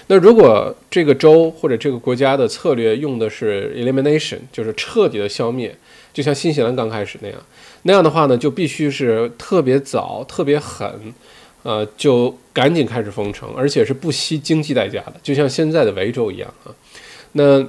[0.06, 5.76] 那如果这个州或者这个国家的策略用的是 elimination，就是彻底的消灭，
[6.14, 7.38] 就像新西兰刚开始那样，
[7.82, 11.12] 那样的话呢，就必须是特别早、特别狠。
[11.66, 16.70] 呃，就赶紧开始封城，而且是不惜经济代价的，就像现在的维州一样啊。
[17.32, 17.66] 那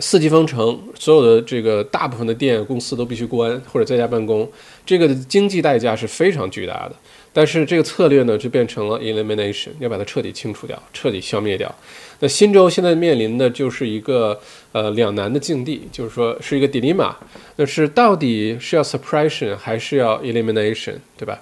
[0.00, 4.48] 四级封城，所有的这个大部分的店公司都必须关或者在家办公，
[4.86, 6.94] 这个经济代价是非常巨大的。
[7.32, 11.74] 但是这个策略呢，就变成了 elimination，要把它彻底清除掉，彻底消灭掉。
[12.20, 14.38] 那新州现在面临的就是一个
[14.70, 17.12] 呃两难的境地，就是说是一个 dilemma，
[17.56, 21.40] 那是到底是要 suppression 还是要 elimination，对吧？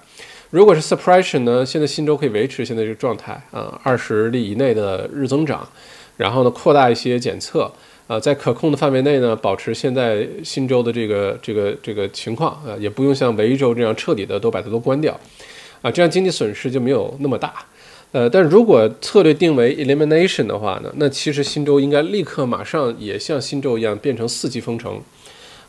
[0.49, 1.65] 如果是 suppression 呢？
[1.65, 5.67] 现在新州可以维持现在这个状态啊，二十例以内的日增长，
[6.15, 7.69] 然后呢扩大一些检测
[8.07, 15.19] 啊，在可控的范围内呢保持现在新州的这个这个这个情况啊，也不用像维州这样彻底的都把它都关掉
[15.81, 17.53] 啊，这样经济损失就没有那么大。
[18.13, 25.01] 呃，但如果策略定为 elimination 的话呢，那其实新州应该立刻马上也像新州一样变成四级封城，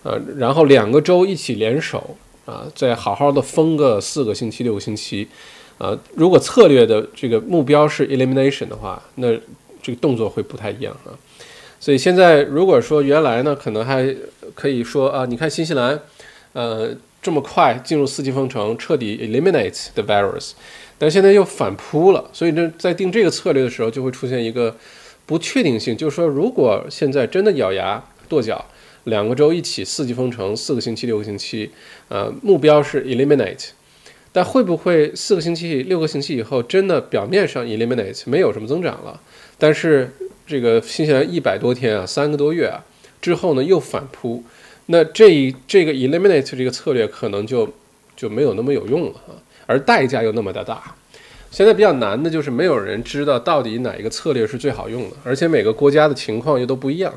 [0.05, 2.17] 呃，然后两个州一起联手。
[2.49, 5.29] 啊，再好好的封个四个星期、六个星期，
[5.77, 9.31] 啊，如果策略的这个目标是 elimination 的话，那
[9.83, 11.13] 这个动作会不太一样啊。
[11.79, 14.17] 所以现在如果说原来呢，可能还
[14.55, 16.01] 可以说啊，你看新西兰，
[16.55, 16.89] 呃，
[17.21, 20.53] 这么快进入四级封城，彻底 eliminate the virus，
[20.97, 24.75] 但现在又反扑了，所以这在定这个策略的时候，就会出现一个
[25.27, 28.65] 不确定性，就是说，如果现在真的咬牙跺脚。
[29.09, 31.71] 两个州一起四级封城，四个星期、六个星期，
[32.09, 33.69] 呃，目标是 eliminate，
[34.33, 39.21] 但会不会四个星期、六个星期以后真的表面上 eliminate 没有什么增长了，
[39.59, 40.11] 但是
[40.47, 42.85] 这个新西兰一百多天啊，三个多月啊
[43.21, 44.43] 之后呢又反扑，
[44.87, 47.69] 那这一这个 eliminate 这个策略可能就
[48.17, 49.35] 就没有那么有用了啊，
[49.67, 50.95] 而代价又那么的大。
[51.51, 57.13] 现在比较难的就是没有人知道到底哪一个策略是最好用的，而且每个国家的情况又都不一样。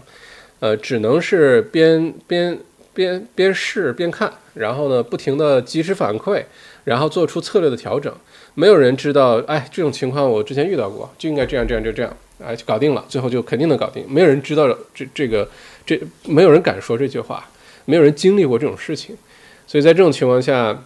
[0.61, 2.59] 呃，只能是边边
[2.93, 6.43] 边边试边看，然后呢，不停的及时反馈，
[6.83, 8.13] 然后做出策略的调整。
[8.53, 14.05] 没有人知道，哎，这种情况我之前遇到过，就应该这样这样就这样，哎，就搞定了，最后就肯定能搞定。
[14.07, 15.49] 没有人知道这这个
[15.83, 17.49] 这，没有人敢说这句话，
[17.85, 19.17] 没有人经历过这种事情，
[19.65, 20.83] 所以在这种情况下，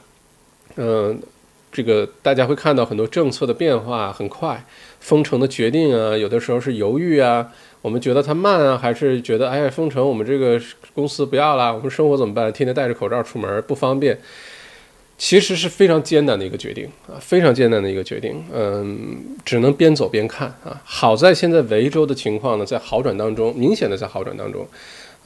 [0.77, 1.19] 嗯，
[1.69, 4.63] 这个大家会看到很多政策的变化很快，
[5.01, 7.51] 封城的决定啊，有的时候是犹豫啊。
[7.85, 10.59] 我们觉得它慢啊，还是觉得哎呀封城，我们这个
[10.95, 12.51] 公司不要了，我们生活怎么办？
[12.51, 14.17] 天天戴着口罩出门不方便，
[15.19, 18.43] 其实是非常艰难的一个决定啊，非常艰难的一个决定。
[18.51, 20.81] 嗯，只能边走边看啊。
[20.83, 24.67] 好在现在维州的情况呢，在好转当中，明显的在好转当中。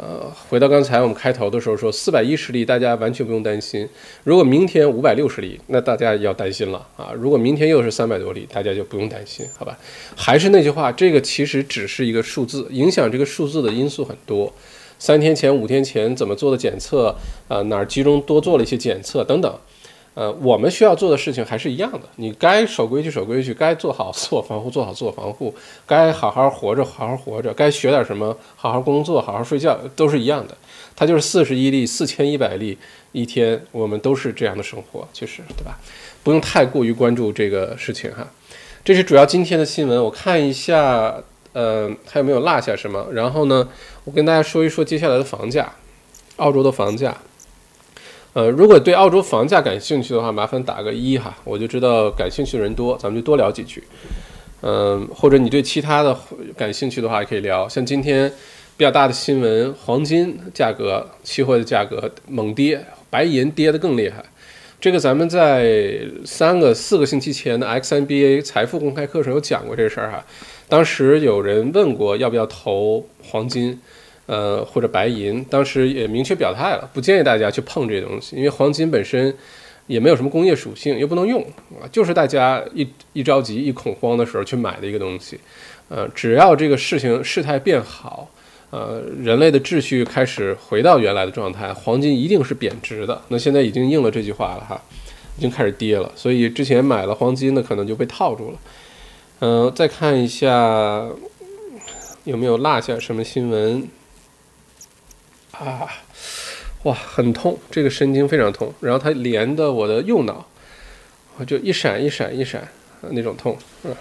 [0.02, 3.86] 呃，回到刚才我们开头的时候说，四百一十例，大家完全不用担心。
[4.24, 7.12] 如果明天五百六十例，那大家要担心了啊！
[7.14, 9.78] 如果明天又是三百多例，大家就不用担心，好吧？
[10.16, 14.54] 还是那句话，这个其实只是一个数字，影响这个数字的因素很多。
[14.98, 17.14] 三天前、五天前怎么做的检测？
[17.50, 19.54] 啊，哪儿集中多做了一些检测等等。
[20.16, 25.54] 呃，我们需要做的事情还是一样的，你该守规矩守规矩，该做好自我防护做好自我防护，
[25.86, 30.58] 该好好活着好好活着，该学点什么好好工作好好睡觉，都是一样的。
[30.96, 32.78] 它就是四十一例四千一百例
[33.14, 35.78] 一天，我们都是这样的生活，其实对吧？
[36.24, 38.28] 不用太过于关注这个事情哈。
[38.84, 41.16] 这是主要今天的新闻，我看一下，
[41.54, 43.08] 呃，还有没有落下什么？
[43.14, 43.70] 然后呢，
[44.04, 45.72] 我跟大家说一说接下来的房价，
[46.38, 47.16] 澳洲的房价。
[48.34, 53.84] 呃，如果对澳洲房价感兴趣的话，麻烦打个一哈，我就知道感兴趣的人多，咱们就多聊几句。
[54.62, 56.16] 嗯，或者你对其他的
[56.56, 57.68] 感兴趣的话，也可以聊。
[57.68, 58.32] 像今天
[58.78, 64.24] 比较大的新闻，黄金价格、期货的价格猛跌，白银跌得更厉害。
[64.80, 70.24] 这个咱们在三个、四个星期前的 XNBA 财富公开课上有讲过这事儿哈。
[70.68, 73.82] 当时有人问过要不要投黄金。
[74.30, 79.34] 呃，或者白银，当时也明确表态了，不建议大家去碰这些东西，因为黄金本身，
[79.88, 81.42] 也没有什么工业属性，又不能用
[81.82, 85.40] 啊，就是大家一一着急、一恐慌的时候去买的一个东西。
[85.88, 88.30] 呃，只要这个事情事态变好，
[88.70, 93.20] 呃，人类的秩序开始回到原来的状态，黄金一定是贬值的。
[93.30, 94.80] 那现在已经应了这句话了哈，
[95.40, 96.12] 已经开始跌了。
[96.16, 98.58] 所以之前买了黄金的可能就被套住了。
[99.40, 101.08] 嗯，再看一下
[102.26, 103.88] 有没有落下什么新闻
[105.66, 105.88] 啊？
[106.84, 110.48] 哇，很痛，这个神经非常痛，然后它连的我的右脑，
[111.38, 112.68] 我就一闪一闪一闪
[113.02, 113.96] 那种痛，嗯，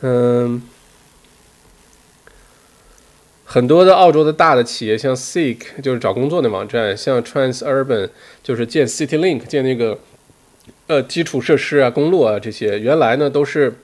[0.00, 0.62] 嗯，
[3.44, 8.08] 很多的澳洲的大的企业，像 Seek 就是找工作的网站，像 Transurban
[8.42, 9.98] 就是建 CityLink 建那个
[10.86, 13.78] 呃基础设施啊、公路啊这些，原来呢都是。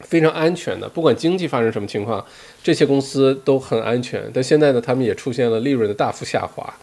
[0.00, 2.22] 非常安全的，不管经济发生什么情况，
[2.64, 4.28] 这些公司都很安全。
[4.32, 6.74] 但现在呢，他们也出现了利润的大幅下滑，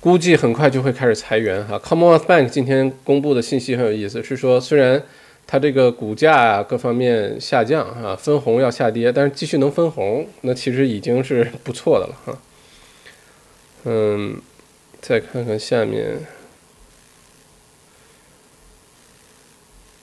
[0.00, 1.78] 估计很快就会开始裁员哈。
[1.78, 5.02] ，common on Bank 今天公布的信息很有意思，是说虽然
[5.46, 12.38] 它这个股价各方面下降啊，分红要下跌，但是继续能分红，那其实已经是不错的了哈。
[13.84, 14.40] 嗯，
[15.02, 16.20] 再看看下面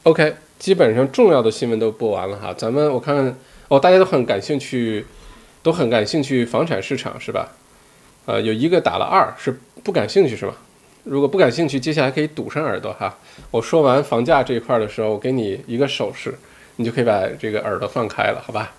[0.04, 0.36] ，OK。
[0.60, 3.38] 基本上重要的新闻都播完了哈，咱们我看看
[3.70, 5.06] 哦，大家都很感兴趣，
[5.62, 7.50] 都很感兴趣房产市场是吧？
[8.26, 10.56] 呃，有一个打了二，是不感兴趣是吧？
[11.04, 13.18] 如果不感兴趣，接下来可以堵上耳朵哈。
[13.52, 16.34] 我说完房价这一块的时候，我给你一个手势，
[16.76, 18.74] 你就可以把这个耳朵放开了，好吧？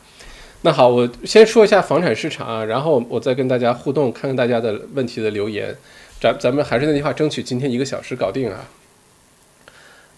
[0.62, 5.74] 那好，我先说一下房产市场啊，然后我再跟大家互动，看看大家的问题的留言。
[6.20, 8.64] 咱咱们还是那句话，争取今天一个小时搞定啊。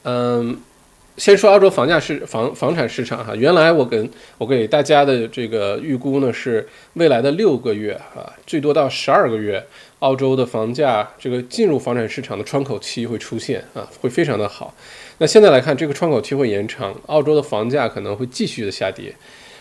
[0.05, 0.61] 嗯。
[1.17, 9.63] 先说澳洲房价市房房产市场哈，原来我跟我给大家的这个预估呢是未来的六个月啊，最多到十二个月，
[9.99, 14.75] 澳洲的房价这个进入房产市场的窗口期会出现啊，会非常的好。
[15.19, 19.15] 那现在来看，这个窗口期会延长，澳洲的房价可能会继续的下跌，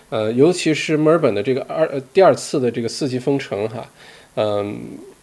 [0.09, 3.85] 呃，尤其是墨尔本的这个二第二次的这个四级封城哈，
[4.35, 4.79] 嗯。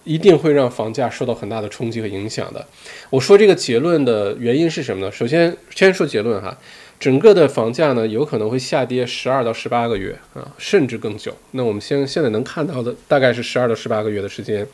[0.06, 2.64] 一定会让房价受到很大的冲击和影响的。
[3.10, 5.12] 我说这个结论的原因是什么呢？
[5.12, 6.56] 首先，先说结论哈，
[6.98, 11.36] 整个的房价呢有可能会下跌十二到十八个月啊，甚至更久。
[11.50, 14.64] 那我们现现在能看到的大概是十二到十八个月的时间，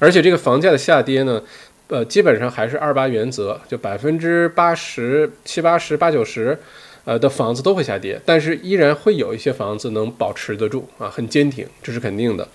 [0.00, 1.40] 而且这个房价的下跌呢，
[1.86, 6.58] 呃，基本上还是二八原则，就百分之八十七八十八九十，
[7.04, 12.48] 呃的房子都会下跌，但是依然会有一些房子能保持得住啊，很坚挺，这是肯定的。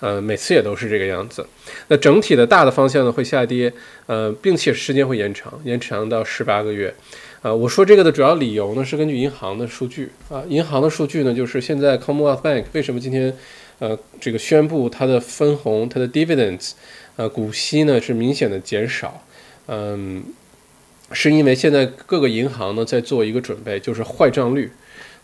[0.00, 1.46] 呃，每次也都是这个样子。
[1.88, 3.72] 那整体的大的方向呢会下跌，
[4.06, 6.94] 呃，并且时间会延长，延长到十八个月。
[7.42, 13.34] 啊，我说这个的主要理由呢是根据银行的数据啊，银行的数据呢就是现在 Commonwealth Bank 为什么今天
[13.78, 16.72] 呃这个宣布它的分红，它的 dividends，
[17.16, 19.24] 呃股息呢是明显的减少，
[19.68, 20.22] 嗯，
[21.12, 24.70] 是因为现在各个银行呢在做一个准备，就是坏账率。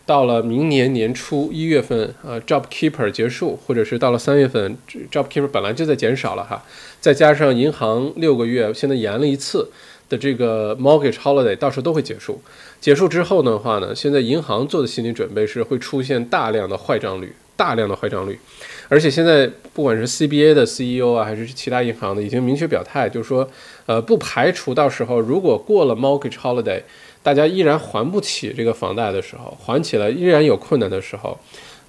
[0.07, 4.77] 到了明年年初一月份，呃，JobKeeper 结束，或者是到了三月份
[5.11, 6.63] ，JobKeeper 本来就在减少了哈，
[7.01, 9.69] 再加上银行六个月现在延了一次
[10.07, 12.41] 的这个 Mortgage Holiday，到时候都会结束。
[12.79, 18.39] 结束之后的话呢，现在银行做的心理准备是会出现大量的坏账率，大量的坏账率，
[18.87, 23.49] 而且现在不管是 CBA 的 CEO 啊，还是其他银行的，已经明确表态，就是说，
[23.85, 26.83] 呃，不排除到时候如果过了 Mortgage Holiday。
[27.27, 31.37] 大家依然还不起这个房贷的时候，还起来依然有困难的时候，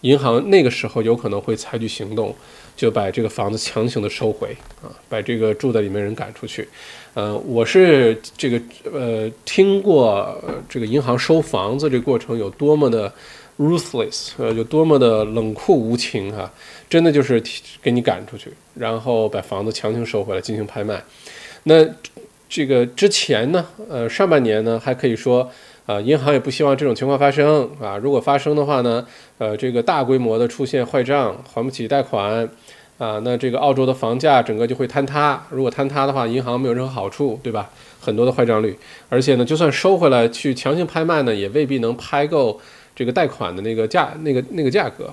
[0.00, 2.34] 银行那个时候有可能会采取行动，
[2.74, 4.48] 就把这个房子强行的收回
[4.82, 6.68] 啊，把这个住在里面人赶出去。
[7.14, 8.60] 呃，我是这个
[8.92, 10.36] 呃听过
[10.68, 13.12] 这个银行收房子这过程有多么的
[13.58, 16.52] ruthless，呃，有多么的冷酷无情哈，
[16.90, 17.40] 真的就是
[17.80, 21.00] 给你赶出去，然后把房子强行收回来进行拍卖。
[21.62, 21.86] 那。
[22.48, 25.50] 这个之前呢，呃，上半年呢还可以说，
[25.86, 27.96] 啊，银行也不希望这种情况发生啊。
[27.98, 29.06] 如果发生的话呢，
[29.36, 32.48] 呃，这个大规模的出现坏账，还不起贷款，
[32.96, 35.46] 啊，那这个澳洲的房价整个就会坍塌。
[35.50, 37.70] 如果坍塌的话，银行没有任何好处，对吧？
[38.00, 42.58] 很多的坏账率，而且呢，就算收回来去强行拍卖呢，也未必能拍够
[42.94, 45.12] 这个贷款的那个价，那个那个价格。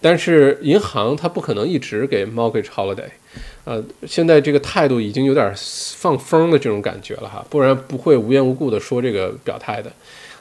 [0.00, 3.08] 但是银行它不可能一直给 mortgage holiday。
[3.64, 5.52] 呃，现在这个态度已经有点
[5.96, 9.92] 放风的这种感觉了哈，不然不会无缘无故的说这个表态的。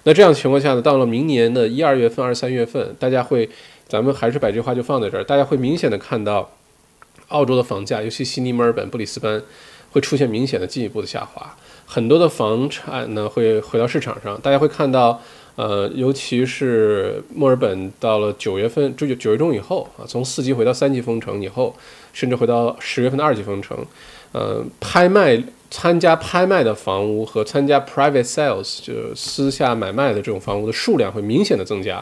[0.04, 3.48] 那这样情况下呢，到了明年的一二月份、二三月份，大家会，
[3.88, 6.50] 咱们还是把这话就放在这儿，大家会明显的看到，
[7.28, 9.42] 澳洲的房价，尤其悉尼、墨尔本、布里斯班，
[9.92, 11.56] 会出现明显的进一步的下滑，
[11.86, 15.22] 很多的房产呢会回到市场上，大家会看到。
[15.60, 21.76] 呃，尤其是墨尔本到了九月份，九九月中以后啊，从四级回到三级封城以后，
[22.14, 23.78] 甚至回到十月份的二级封城，
[24.32, 31.98] 呃，拍卖参加拍卖的房屋和参加 private sales 就私下买卖的这种房屋的数量会明显的增加，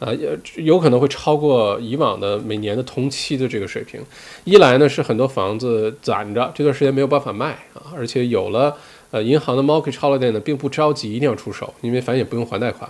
[0.00, 4.00] 啊，有有可能会超过以往的每年的同期的这个水平。
[4.42, 8.76] 一来呢是很多房子攒着，这段时间没有办法卖啊，而且有了。
[9.10, 12.88] 呃，银行的 mortgage holiday 呢，并不着急一定要出手，因为反正也不用还贷款。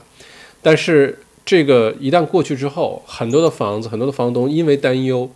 [0.60, 5.30] 但是这个一旦过去之后，很多的房子，很多的房东因为担忧，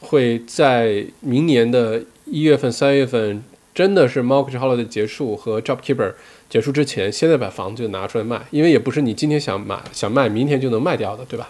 [0.00, 3.42] 会在明年的一月份、三月份，
[3.74, 6.12] 真的是 mortgage holiday 结束和 job keeper
[6.50, 11.48] 结束之前，现在把房子就拿出来卖，因为也不是你今天想买想卖，明天就能卖掉的，对吧？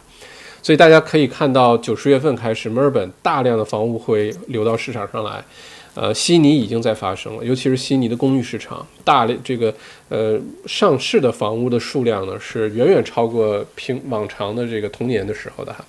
[0.63, 5.45] 所以大家可以看到，九十月份开始，墨尔本大量的房屋会流到市场上来。
[5.97, 9.75] 呃，悉尼已经在发生了，尤其是悉尼的公寓市场，大量这个
[10.11, 15.83] 呃上市的房屋的数量呢，是远远超过平往常的这个同年的时候的哈，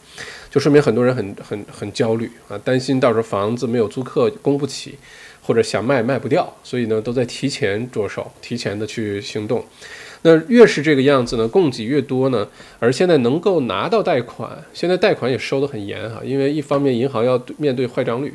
[0.49, 4.95] 就说明很多人很很很焦虑啊，担心到时候房子没有租客供不起，
[5.41, 9.61] 或者想卖卖不掉，所以呢都在提前着手，提前的去行动。
[10.21, 12.47] 那越是这个样子呢，供给越多呢，
[12.79, 18.33] 而现在能够拿到贷款，现在贷款也收得很严哈，因为一方面银行要面对坏账率。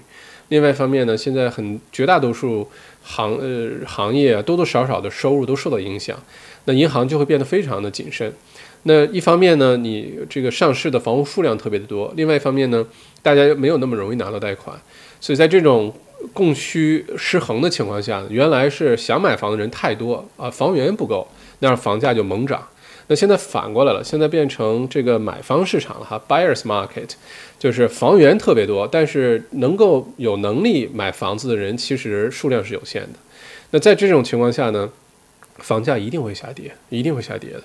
[0.53, 2.69] 另外一方面呢，现在很绝大多数
[3.03, 6.15] 行呃行业啊，多多少少的收入都受到影响，
[6.67, 8.31] 那银行就会变得非常的谨慎。
[8.83, 12.87] 那一方面呢，你这个上市的房屋数量特别的多；另外一方面呢，
[13.23, 14.79] 大家没有那么容易拿到贷款，
[15.23, 15.91] 所以在这种
[16.35, 21.27] 供需失衡的情况下，原来是想买房的人太多啊，房源不够，
[21.61, 22.63] 那样房价就猛涨。
[23.13, 27.11] 那现在反过来了，现在变成这个买方市场了哈，buyers market。
[27.59, 33.11] 就是房源特别多，但是能够有能力买房子的人其实数量是有限的。
[33.71, 34.89] 那在这种情况下呢，
[35.59, 37.63] 房价一定会下跌，一定会下跌的。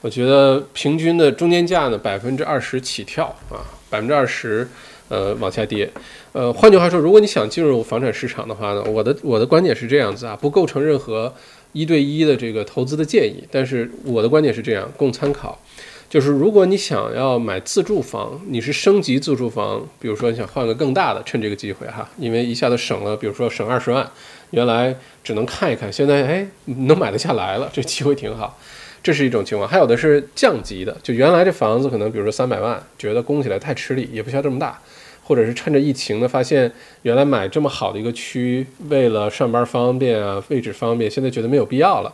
[0.00, 4.68] 我觉得平均的中间价呢，百分之二十起跳啊，百分之二十，
[5.08, 5.88] 呃，往下跌。
[6.32, 11.32] 呃，换句话说，如果你想进入房产市场的话呢，我的我的观点是这样子啊，不构成任何
[11.72, 15.60] 一对一的这个投资的建议，但是我的观点是这样，供参考。
[16.10, 24.10] 就是如果你想要买自住房，你是升级自住房，比如说你想换个更大的，趁这个机会哈，因为一下子省了，比如说省二十万，
[24.52, 28.58] 原来只能看一看，现在哎能买得下来了，这机会挺好，
[29.02, 29.68] 这是一种情况。
[29.68, 34.80] 还有的是降级的，就原来这房子可能比如说三百万，觉得供起来太吃力，也不需要这么大，
[35.28, 36.72] 或者是趁着疫情呢，发现
[37.02, 42.10] 原来买这么好的一个区，为了上班方便啊，位置方便，现在觉得没有必要了。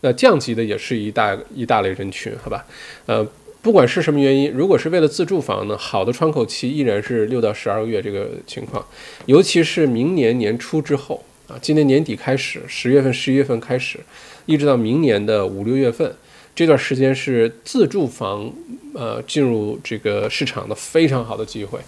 [0.00, 2.64] 那降级的也是一大一大类人群，好吧？
[3.04, 3.22] 呃，
[3.60, 8.82] 不管是什么原因，如果是为了自住房呢，好的窗口期依然是六到十二个月这个情况，
[9.26, 13.98] 尤其是明年年初之后啊，今年年底开始，十月份、十一月份开始，
[14.46, 16.10] 一直到明年的五六月份，
[16.54, 18.50] 这段时间是自住房
[18.94, 21.78] 呃进入这个市场的非常好的机会。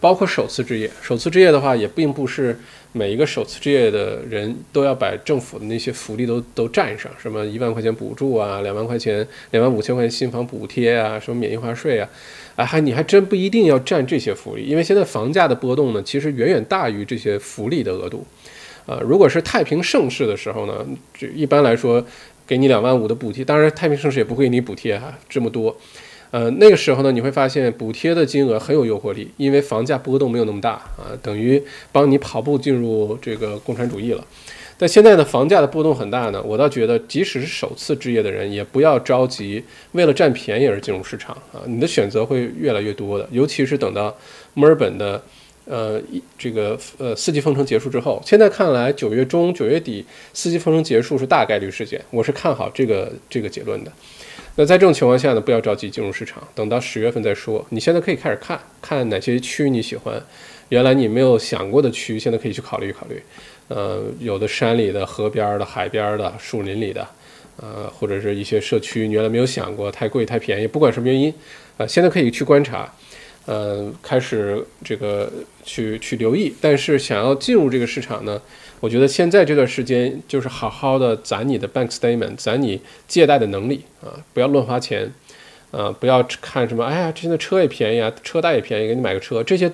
[0.00, 2.58] 包括首次置业，首次置业的话，也并不是
[2.92, 12.08] 每一个首次置业的人都要把政府的那些福利都都占上，什么一万块钱补助啊，两万块钱、两万五千块钱新房补贴啊，什么免印花税啊，
[12.56, 18.24] 啊还你还真不一定要占这些福利，因为现在房价的波动呢，其实远远大于这些福利的额度，
[18.86, 20.86] 啊，如果是太平盛世的时候呢，
[21.18, 22.04] 这一般来说
[22.46, 25.76] 给你两万五的补贴，当然太平盛世也不会给你补贴哈这么多。
[26.30, 31.62] 呃，那个时候呢，你会发现补贴的金额很有诱惑力，因为房价波动没有那么大啊，等于
[31.92, 34.24] 帮你跑步进入这个共产主义了。
[34.78, 44.14] 但现在呢，房价的波动很大呢，我倒觉得，即使是首次置业的人，也不要着急为了占便宜而进入市场啊，你的选择会越来越多的，尤其是等到
[44.52, 45.22] 墨尔本的
[45.64, 45.98] 呃
[46.36, 50.04] 这个呃四季封城结束之后，现在看来九月中九月底
[50.34, 53.90] 四季封城结束是大概率事件，我是看好这个这个结论的。
[54.58, 57.64] 那在这种情况下呢，不要着急进入市场，等到十月份再说。
[57.70, 60.20] 你现在可以开始看看哪些区你喜欢，
[60.70, 63.22] 原来你没有想过的区，现在可以去考虑考虑。
[63.68, 67.06] 呃，有的山里的、河边的、海边的、树林里的，
[67.56, 71.32] 呃，或者是一些社区，你原来没有想过，太贵太便宜，不管什么原因，
[71.76, 72.90] 呃，现在可以去观察。
[73.44, 75.30] 呃，开始这个
[75.62, 78.42] 去去留意，但是想要进入这个市场呢，
[78.80, 85.10] 我觉得现在这段时间就是好好的攒你的 bank statement，攒你借贷的能力啊，不要乱花钱，
[85.70, 89.72] 啊，不要看什么，哎呀，现在车也便宜啊，车贷也便宜，给你买个车，这些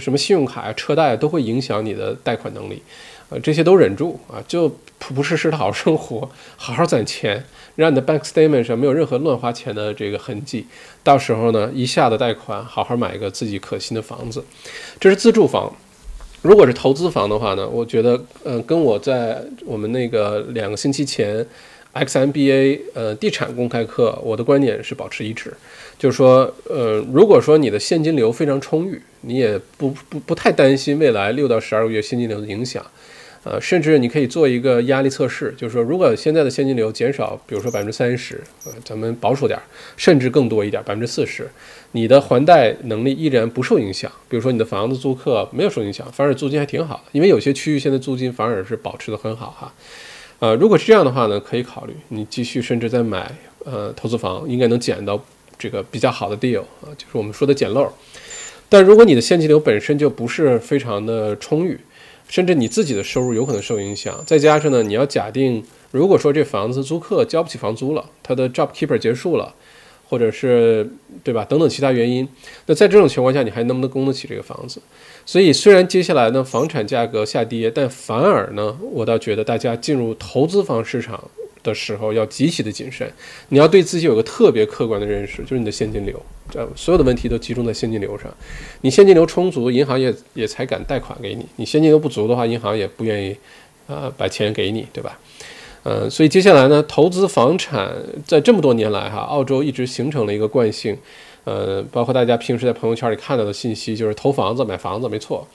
[0.00, 2.82] 什么信用卡呀、车贷啊都会影响你的贷款能力。
[3.30, 4.66] 呃，这些都忍住啊，就
[4.98, 7.44] 朴朴实实的好生活， 好好攒钱，
[7.76, 10.66] 让你的 bank statement 上没有任何乱花钱的这个痕迹。
[11.04, 14.42] 到时候呢，一下子贷款，好好买一个自己可心的房子。
[14.98, 15.70] 这是自住房。
[16.42, 21.44] 如果是投资房的话呢，我觉得，呃，跟我在我们那个两个星期前
[21.94, 25.52] XMBA 呃地产公开课，我的观点是保持一致，
[25.98, 32.84] 就是说，呃，如果说你的现金流非常充裕，你也不不不太担心未来六到十二个月现金流的影响。
[33.44, 39.58] 呃，甚至你可以做一个压力测试，就是说，如果现在的现金流减少，比如说百分之三十，呃，咱们保守点，
[39.96, 41.48] 甚至更多一点，百分之四十，
[41.92, 44.10] 你的还贷能力依然不受影响。
[44.28, 49.72] 比如说你的房子租客没有受影响，反而租金还挺好的，因为有些区域现在租金反而是保持的很好哈。
[50.40, 53.34] 呃，如果是这样的话呢，可以考虑你继续甚至再买
[53.64, 55.20] 呃投资房，应该能捡到
[55.58, 57.90] 这个比较好的 deal 啊，就是我们说的捡漏。
[58.68, 61.80] 但如果你的现金流本身就不是非常的充裕，
[62.28, 69.54] 甚至你自己的收入有可能受影响，再加上呢，你要假定，如果说这房子租客交不起房租了，他的 job keeper 结束了，
[70.08, 70.88] 或者是
[71.22, 72.26] 对吧，等等其他原因，
[72.66, 74.80] 那在这种情况下，你还能不能供得起这个房子？
[75.26, 81.22] 所以虽然接下来呢房产价格下跌，但反而呢，我倒觉得大家进入投资房市场。
[81.60, 83.12] 的时候要极其的谨慎，
[83.48, 88.32] 你要对自己有个特别客观的认识，就是你的现金流，这所有的问题都集中在现金流上。
[88.80, 93.36] 你现金流充足，银行也也才敢贷款给你；你现金流不足的话，银行也不愿意，
[93.88, 95.18] 呃，把钱给你，对吧？
[95.88, 97.90] 嗯，所以接下来呢，投资房产
[98.26, 100.94] 在这么多年来哈，澳洲一直形成了一个惯性，
[101.44, 105.46] 呃，包括大家平时在朋友圈里看到的信息，就是投房子、买房子，没错。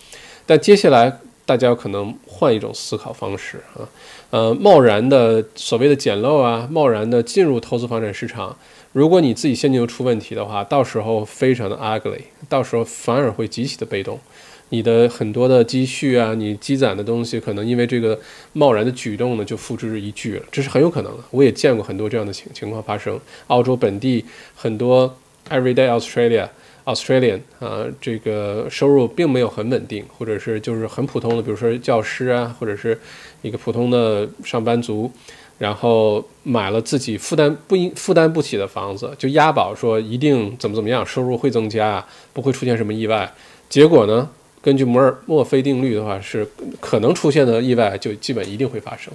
[0.47, 3.85] 但接下来大家有可能换一种思考方式啊。
[4.31, 8.57] 呃，贸然的所谓的捡漏啊，贸然的进入投资房产市场，
[8.91, 14.19] 如果你自己现金流出问题的话，到时候非常的 ugly，到时候反而会极其的被动，
[14.73, 18.19] 你的很多的积蓄啊，你积攒的东西，可能因为这个
[18.53, 21.23] 贸然的举动呢，就付之一炬了，这是很有可能的。
[21.29, 25.15] 我也见过很多这样的情情况发生，澳洲本地很多
[25.49, 26.47] everyday Australia。
[26.85, 32.99] Australian 啊，这个收入并没有很稳定，或者是就是很普通的，比如说教师啊，或者是
[33.43, 35.09] 一个普通的上班族，
[35.59, 42.03] 然后买了自己负担不应负担不起的房子，就押宝说一定怎么怎么样，收入会增加，
[42.33, 43.31] 不会出现什么意外。
[43.69, 44.29] 结果呢，
[44.63, 46.47] 根据摩尔墨菲定律的话，是
[46.79, 49.13] 可能出现的意外就基本一定会发生，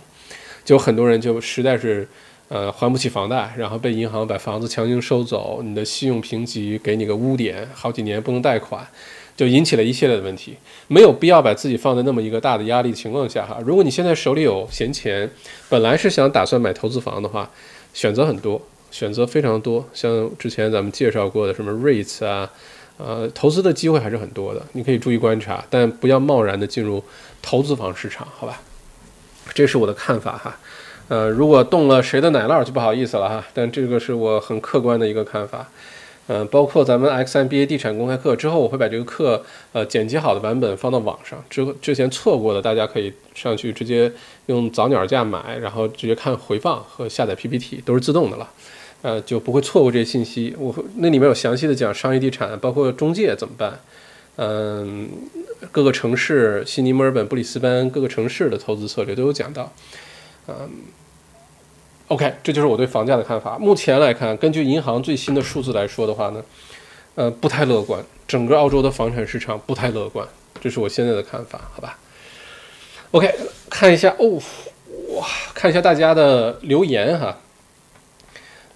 [0.64, 2.06] 就很多人就实在是。
[2.50, 8.88] 呃，还不起房贷，然后被银行把房子强行收走，你的信用评级给你个污点，好几年不能贷款，
[9.36, 10.56] 就引起了一系列的问题。
[10.86, 13.58] 没有必要把自己放在那么一个大的压力情况下哈。
[13.66, 15.30] 如果你现在手里有闲钱，
[15.68, 17.50] 本来是想打算买投资房的话，
[17.92, 18.58] 选择很多，
[18.90, 19.86] 选择非常多。
[19.92, 22.50] 像之前咱们介绍过的什么 REITs 啊，
[22.98, 27.02] 呃，投资的机会还是很多的，你可以注意观察，但不要贸然的进入
[27.40, 28.60] 投资房市场，好吧？
[29.54, 30.58] 这是我的看法哈。
[31.08, 35.66] 呃，如果动了谁的奶酪就不好意思了哈，但这个是我很客观的一个看法。
[36.30, 39.42] 嗯，包括咱们 XMBA 地产公开课之后，我会把这个课
[39.72, 44.12] 呃剪辑好的版本放到网上，之之前错过的大家可以上去直接
[44.44, 48.46] 用早鸟价买，然后直接看回放和下载 PPT 都是自动的了，
[49.02, 50.54] 呃，就不会错过这些信息。
[50.58, 53.80] 我那里面有详细的讲商业地产，包括中介怎么办，
[54.36, 55.08] 嗯，
[55.70, 59.72] 各个城市，悉尼、墨尔本、布里斯班各个城市的投资策略都有讲到，
[60.46, 60.68] 嗯。
[62.08, 63.58] OK，这就是我对房价的看法。
[63.58, 66.42] 目前来看，根据银行最新的数字来说的话呢，
[67.16, 68.02] 呃，不太乐观。
[68.26, 70.26] 整个澳洲的房产市场不太乐观，
[70.58, 71.98] 这是我现在的看法，好吧
[73.10, 73.30] ？OK，
[73.68, 74.40] 看一下哦，
[75.16, 77.36] 哇，看一下大家的留言哈。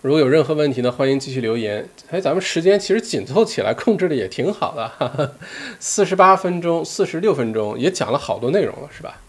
[0.02, 1.88] 如果有任何问题呢，欢迎继续留言。
[2.10, 5.36] 哎，咱们时间其实紧凑起来，控制的也挺好的，
[5.78, 9.20] 四十八分钟、四十六分钟，也讲了好多内容了，是吧？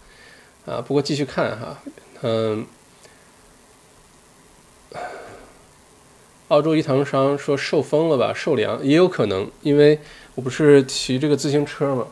[0.66, 1.78] 啊，不过继续看哈，
[2.22, 2.66] 嗯。
[6.48, 9.98] 澳洲一堂商说受风了吧，受凉也有可能，因为
[10.34, 12.06] 我不是骑这个自行车嘛，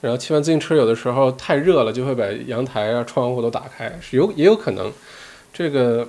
[0.00, 4.92] 然后骑完自行车有的时候太热了，就会把阳台啊、窗户都打开，是有也有可能，
[5.52, 6.08] 这个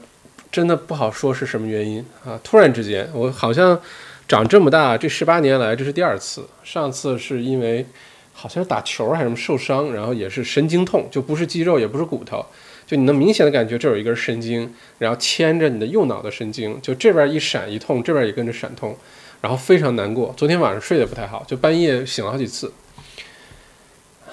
[0.51, 2.39] 真的不好说是什么原因啊！
[2.43, 3.79] 突然之间，我好像
[4.27, 7.85] 长这么大这十八年来这是第二次，上次是因为
[8.33, 12.45] 好像是打球还是什么受伤，然后也是神经痛，就不是肌肉也不是骨头。
[12.85, 18.95] 就你能明显的感觉这有一根神经，然后牵着你的右脑的神经，就这边一闪一痛，这边也跟着闪痛，
[19.41, 20.33] 然后非常难过。
[20.37, 22.71] 昨天晚上睡得不太好，就半夜醒了好几次。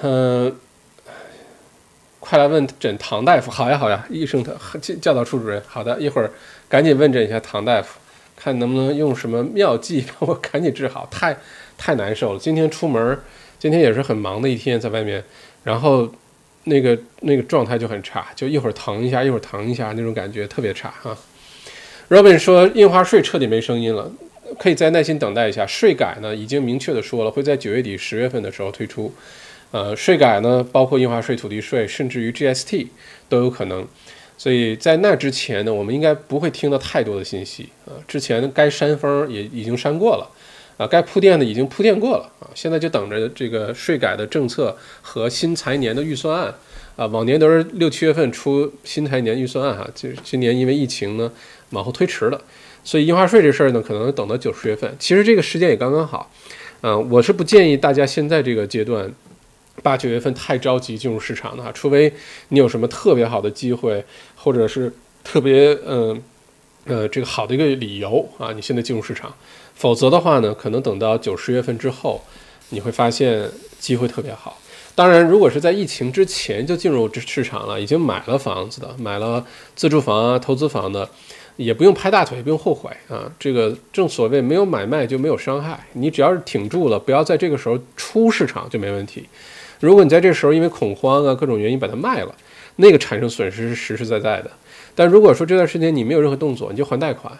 [0.02, 0.54] 嗯，
[2.24, 6.30] 快来问诊唐大夫，好呀好呀，医生他教导处主任，好的，一会儿
[6.70, 7.98] 赶紧问诊一下唐大夫，
[8.34, 11.36] 看能不能用什么妙计把我赶紧治好，太
[11.76, 12.38] 太难受了。
[12.38, 13.20] 今天出门，
[13.58, 15.22] 今天也是很忙的一天，在外面，
[15.64, 16.10] 然后。
[16.66, 21.14] 那个那个状态就很差，就一会儿疼一下，一会儿疼一下，那种感觉特别差哈。
[22.08, 24.10] Robin 说印花税彻底没声音了，
[24.58, 25.66] 可以再耐心等待一下。
[25.66, 29.12] 税改呢已经明确的说了，会在九月底十月份的时候推出，
[29.74, 32.86] 呃，税改呢，包括印花税、土地税，甚至于 GST
[33.28, 33.84] 都有可能。
[34.38, 37.90] 所以在那之前呢，我们应该不会听到太多的信息啊。
[38.06, 40.30] 之前该扇风也已经扇过了，
[40.76, 42.46] 啊，该铺垫的已经铺垫过了啊。
[42.54, 46.54] 现在就等着这个税改的政策和新财年的预算案
[46.94, 47.06] 啊。
[47.06, 51.28] 往年都是六七月份出新财年预算案哈，就是今年因为疫情呢
[51.70, 52.40] 往后推迟了，
[52.84, 54.94] 所以印花税这事儿呢可能等到九十月份。
[55.00, 56.30] 其实这个时间也刚刚好，
[56.82, 59.12] 嗯，我是不建议大家现在这个阶段。
[59.82, 62.12] 八九月份太着急进入市场的哈，除非
[62.48, 64.04] 你有什么特别好的机会，
[64.36, 66.22] 或者是特别嗯
[66.86, 69.34] 呃这个好的一个理由啊，你现在进入市场，
[69.74, 72.22] 否则的话呢，可能等到九十月份之后，
[72.70, 74.58] 你会发现机会特别好。
[74.94, 79.44] 当然，如果是在疫情之前就进入市场了，已经买了房子的，买了
[79.74, 81.10] 自住房啊、投资房的，
[81.56, 83.28] 也不用拍大腿，也不用后悔啊。
[83.36, 89.26] 这个正所谓没有买卖就没有伤害，你只要是挺住了，不要在这个时候出市场就没问题。
[89.84, 92.34] 如果你在这时候因为恐慌啊各种原因把它卖了，
[92.76, 94.50] 那个产生损失是实实在在的。
[94.94, 97.30] 但如果说这段时间你没有任何动作，你就还贷款，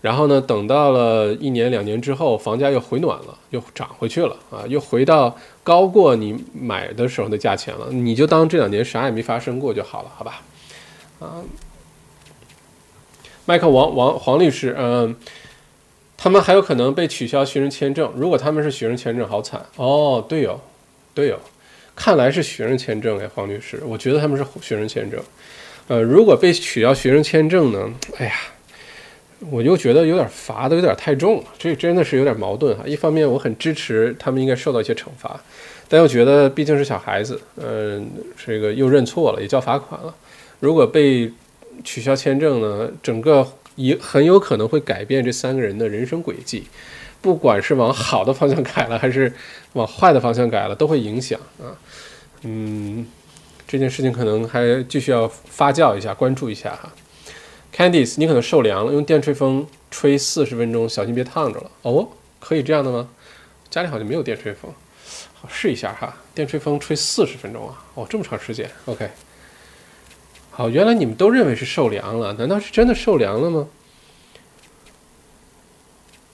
[0.00, 10.42] 然后呢，等到了一年两年之后，房价又回暖了，又涨回去了啊，又回到高过你买的时候的价钱了，你就当这两年啥也没发生过就好了，好吧？
[11.20, 11.38] 啊，
[13.44, 15.14] 麦克王王黄律师，嗯，
[16.16, 20.58] 他们还有可能被取消学生签证，如果他们是学生签证，好惨哦，对哦，
[21.14, 21.38] 对哦。
[22.04, 25.22] 看来是学生签证哎，黄律师，我觉得他们是学生签证。
[25.86, 27.94] 呃，如果被取消学生签证呢？
[28.16, 28.32] 哎呀，
[29.50, 32.82] 我又觉得有点罚的有点太重了，这真的是有点矛盾哈。
[32.84, 35.40] 一方面我很支持他们应该受到一些惩罚，
[35.88, 38.10] 但又觉得毕竟是小孩子，嗯，
[38.44, 40.12] 这个又认错了，也交罚款了。
[40.58, 41.30] 如果被
[41.84, 43.46] 取消签证呢，整个
[43.76, 46.64] 也很有可能会改变这三个人的人生轨迹。
[47.22, 49.32] 不管是往好的方向改了，还是
[49.72, 51.72] 往坏的方向改了，都会影响啊。
[52.42, 53.06] 嗯，
[53.66, 56.92] 这件事情可能还继续要发酵一下，关注一下哈。
[57.74, 61.70] Candice，你可能受凉了，用电吹风吹四十分钟，小心别烫着了。
[61.82, 62.08] 哦，
[62.40, 63.08] 可以这样的吗？
[63.70, 64.70] 家里好像没有电吹风，
[65.40, 66.14] 好试一下哈。
[66.34, 67.82] 电吹风吹四十分钟啊？
[67.94, 68.68] 哦，这么长时间。
[68.86, 69.08] OK，
[70.50, 73.66] 好，原来你们都认为是受凉了，难道是真的受凉了吗？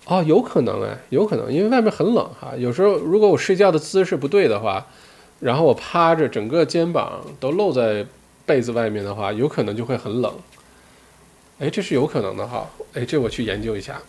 [0.09, 2.53] 哦，有可能哎，有可能，因为外面很冷哈。
[2.57, 4.87] 有时候如果我睡觉的姿势不对的话，
[5.41, 8.07] 然后我趴着，整个肩膀都露在
[8.47, 10.33] 被子外面的话，有可能就会很冷。
[11.59, 12.67] 哎，这是有可能的哈。
[12.95, 14.01] 哎，这我去研究一下。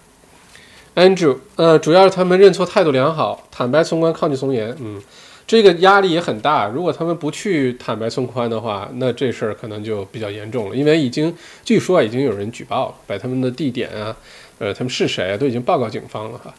[0.96, 4.74] Andrew，呃，主要是他们认错态度良好，坦白从宽，抗拒从严。
[4.80, 5.02] 嗯，
[5.46, 6.68] 这个压力也很大。
[6.68, 11.36] 如果他们不去坦白从宽的话，那这事儿可能就比较严重了，因为已经
[11.66, 14.16] 据说已经有人举报了，把他们的地点啊。
[14.60, 15.38] 呃，他们是谁啊？
[15.38, 16.54] 都已经报告警方了哈。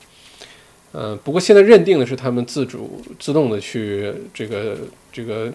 [0.93, 4.77] 嗯，不过现在认定的是他们自主、自动的去这个、
[5.13, 5.53] 这个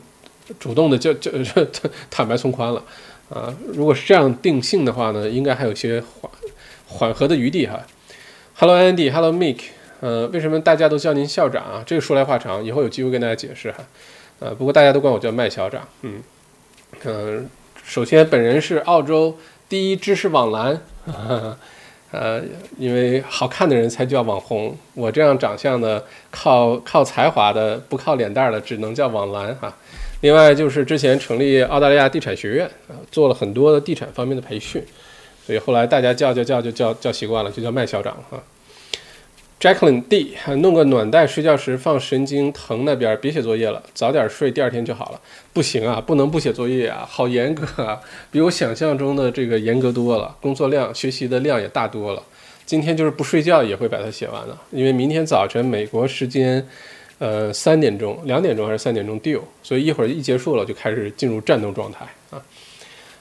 [0.57, 1.31] 主动的就就
[2.09, 2.81] 坦白从宽了
[3.29, 3.53] 啊。
[3.73, 6.31] 如果是这样定性的话呢，应该还有些缓
[6.85, 7.81] 缓和的余地哈。
[8.53, 9.63] Hello Andy，Hello Mike，
[9.99, 11.83] 呃，为什么大家都叫您校长啊？
[11.85, 13.79] 这个说来话长，以后有机会跟大家解释哈。
[14.39, 15.85] 呃，不过大家都管我叫麦校长。
[16.03, 16.23] 嗯，
[17.03, 17.49] 嗯，
[17.83, 19.37] 首先本人是澳洲
[19.67, 20.79] 第一知识网蓝。
[22.17, 22.41] 呃，
[22.77, 26.01] 因为好看的人才叫网红，我这样长相的，
[26.31, 29.75] 靠靠才华的，不靠脸蛋的，只能叫网蓝哈。
[30.21, 34.81] 另外就是之前成立澳大利亚地产学院啊，做了很多的地产方面的培训，
[35.45, 38.41] 所以后来大家叫叫叫就叫叫习惯了，就叫麦校长哈。
[39.59, 45.21] Jacqueline D，弄个暖袋，睡觉时放神经疼那边，别写作业了，早点睡，第二天就好了。
[45.53, 47.99] 不行啊，不能不写作业啊，好严格啊，
[48.29, 52.21] 比我想象中的这个严格多了，工作量、学习的量也大多了。
[52.65, 56.67] 今天就是不睡觉也会把它写完的，因为明天早晨美国时间，
[57.17, 62.43] 呃三点钟、两点钟还是三点钟 due，所以一会儿一结束了就开始进入战斗状态啊。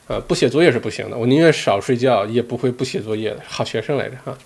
[0.09, 4.37] 呃，不写作业是不行的，我宁愿少睡觉，也不会不写作业的，好学生来着哈。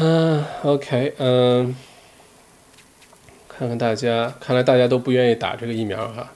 [0.00, 1.74] 嗯，OK，嗯，
[3.48, 6.30] 看看大家，看来大家都不愿意打这个疫苗哈。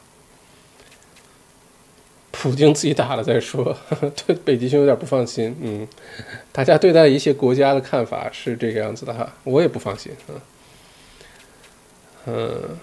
[2.32, 3.76] 普京自己打了再说，
[4.26, 5.56] 对北极熊有点不放心。
[5.60, 5.86] 嗯，
[6.50, 10.10] 大家对待一些国家的看法是这个样子的哈，我也不放心。
[10.28, 10.40] 嗯，
[12.26, 12.78] 嗯，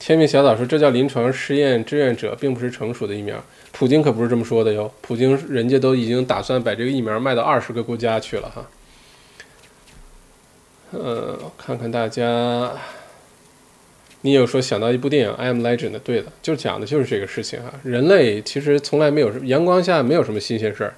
[0.00, 3.40] 天命小岛说这叫临床试验志愿者，并不是成熟的疫苗。
[3.70, 8.66] 普京可不是这么说的哟，普京人家都已经打算把这个疫苗卖到二十个国家去了哈。
[11.02, 12.72] 呃，看看大家，
[14.22, 17.72] 你有说想到一部电影《I Am Legend》对的，就讲的就是这个事情啊。
[17.82, 20.94] 人类其实从来没有阳光下没有什么新鲜事儿，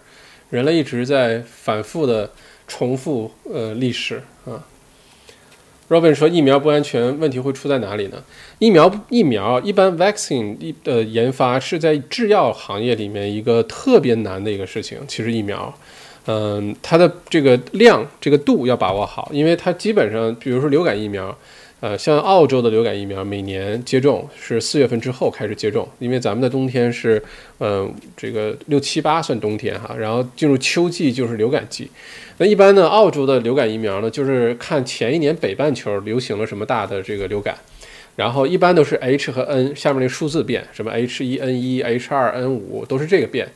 [0.51, 2.30] 人类一直在反复的
[2.66, 4.64] 重复呃历史啊。
[5.88, 8.22] Robin 说疫苗不安全，问题会出在哪里呢？
[8.59, 14.99] 疫苗疫苗一般 vaccine 的研发是在制药行业里面一个特别难的一个事情。
[15.09, 15.74] 其实疫苗，
[16.29, 21.37] 嗯，它的这个量、这个度要把握好，因为它基本上，比如说流感疫苗。
[21.81, 27.22] 呃，像澳洲的流感疫苗，每年接种是四月份之后开始接种，因为咱们的冬天是，
[27.61, 31.89] 嗯，这个六七八算冬天哈，然后进入秋季就是流感季。
[32.39, 37.57] 那一般呢，澳洲的流感疫苗呢，就是看前一年北半球流行了什么大的这个流感，
[38.16, 43.49] 然后一般都是 H 和 N 下面那数字变，什么 H 一 N 一、H 二 N 五都是这个变。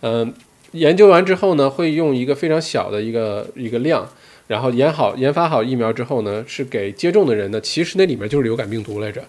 [0.00, 0.32] 嗯，
[0.72, 4.08] 研究完之后呢，会用一个非常小的一个一个量。
[4.48, 9.20] 然后研好研发好疫苗之后呢，是给接种的人呢，其实那里面就是流感病毒来着。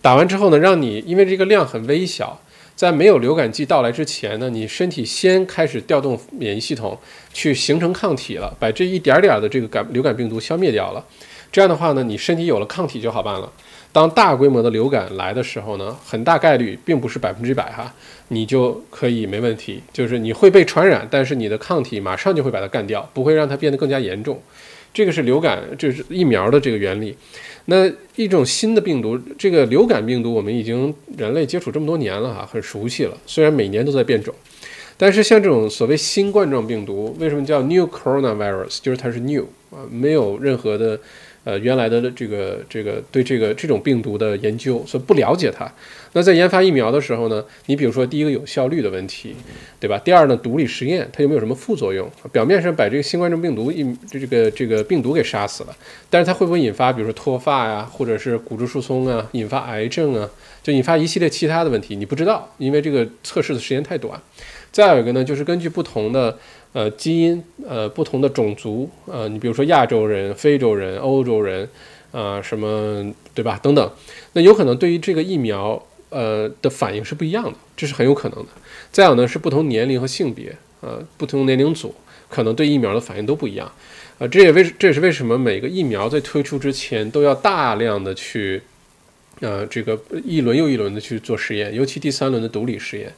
[0.00, 2.40] 打完之后呢，让你因为这个量很微小，
[2.74, 6.98] 在没有流感季到来之前呢，你身体先开始调动免疫系统
[7.34, 11.04] 去形成抗体了，把这一点点的这个感流感病毒消灭掉了。
[11.52, 13.52] 这样的话呢，你身体有了抗体就好办了。
[13.94, 17.94] 当大规模的流感来的时候呢，很大概率并不是百分之百哈，
[18.26, 24.42] 你就可以没问题，就是你会被传染，但是你的抗体马上就会把它干掉，不会让它变得更加严重。
[24.92, 27.16] 这个是流感，这是疫苗的这个原理。
[27.66, 33.16] 那一种新的病毒，这个流感病毒，我们已经人类接触这么多年了哈，很熟悉了。
[33.24, 34.34] 虽然每年都在变种，
[34.96, 38.80] 但是像这种所谓新冠状病毒，为什么叫 new coronavirus？
[38.82, 40.98] 就是它是 new 啊，没有任何的。
[41.44, 45.70] 呃，原来的这个这个对这个这种病毒的研究，所以不了解它。
[46.14, 49.34] 那在研发疫苗的时候呢，你比如说第一个有效率的问题，
[49.78, 49.98] 对吧？
[49.98, 52.10] 第二呢，毒理实验它有没有什么副作用？
[52.32, 55.76] 表面上把这个新冠状病毒疫这个这个病毒给杀死了，
[56.08, 60.30] 但是它会不会引发比如说脱发呀，或者是骨质疏松啊，引发癌症啊，
[60.62, 61.96] 就引发一系列其他的问题？
[61.96, 64.18] 你不知道，因为这个测试的时间太短。
[64.72, 66.38] 再有一个呢，就是根据不同的。
[66.74, 71.68] 呃，基因呃不同的种族呃，你比如说亚洲人、非洲人、欧洲人，
[72.10, 73.58] 啊什么对吧？
[73.62, 73.92] 等等，
[74.32, 78.48] 那有可能对于这个疫苗呃的反应是不一样的，这是很有可能的。
[78.90, 81.94] 再有呢是不同年龄和性别，呃不同年龄组
[82.28, 83.70] 可能对疫苗的反应都不一样，
[84.18, 88.60] 啊这也为这也是为什么每个疫苗在推出之前都要大量的去，
[89.38, 93.12] 呃这个一轮又一轮的去做实验，尤其第三轮的毒理实验。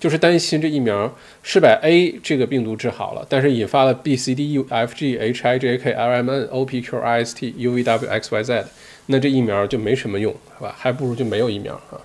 [0.00, 8.64] 就是担心这疫苗是把 A 这个病毒治好了，但是引发了 B、C、D、U、F、G、H、I、J、K、L、M、N、O、P、Q、R、S、T、U、V、W、X、Y、Z，
[9.06, 10.74] 那这疫苗就没什么用，是吧？
[10.76, 12.00] 还不如就没有疫苗啊。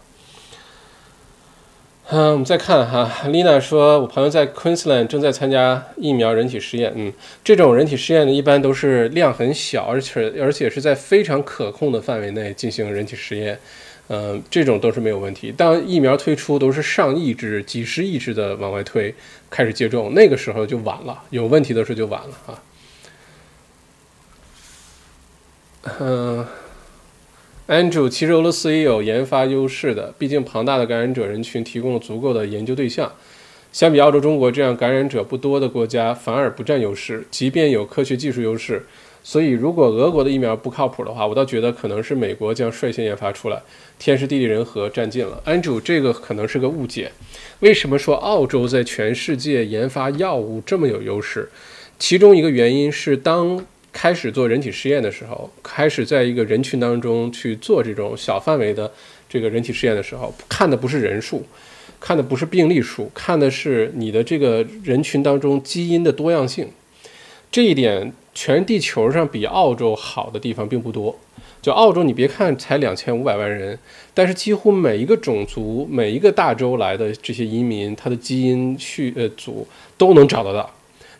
[2.09, 6.93] 嗯，我们再看哈，Lina 说，我朋友在 Queensland 正在参加疫苗人体实验。
[6.95, 7.11] 嗯，
[7.43, 13.57] 这种人体实验呢，一般都是量很小，而且而且是在非常可控的范围内进行人体实验。
[14.07, 15.51] 嗯，这种都是没有问题。
[15.51, 19.13] 当疫苗推出都是上亿只、几十亿只的往外推，
[19.49, 21.23] 开始接种，那个时候就晚了。
[21.31, 22.63] 有问题的时候就晚了啊。
[25.99, 26.47] 嗯
[27.67, 33.11] ，Andrew，其实俄罗斯也有研发优势的，毕竟庞大的感染者人群提供了足够的研究对象。
[33.71, 37.25] 相比澳洲、中国这样感染者不多的国家，反而不占优势。
[37.31, 38.85] 即便有科学技术优势。
[39.28, 43.59] 所以，如果俄国的疫苗不靠谱的话，我倒觉得可能是美国将率先研发出来，
[43.97, 45.41] 天时地利人和占尽了。
[45.43, 47.11] 安主，这个可能是个误解。
[47.61, 51.49] 为什么说澳洲在全世界研发药物这么有优势？
[51.97, 58.91] 其中一个原因是，当开始做人体试验的时候，开始在一个人群当中去做这种小范围的
[59.28, 61.43] 这个人体试验的时候，看的不是人数，
[61.99, 66.67] 看的不是病例数，看的是你的这个人群当中基因的多样性。
[67.51, 68.13] 这一点。
[68.37, 71.17] 全地球上比澳洲好的地方并不多，
[71.61, 73.79] 就澳洲，你别看才两千五百万人，
[74.13, 79.65] 但是几乎每一个种族、每一个大洲来的这些移民，他的基因序呃组
[79.97, 80.69] 都能找得到，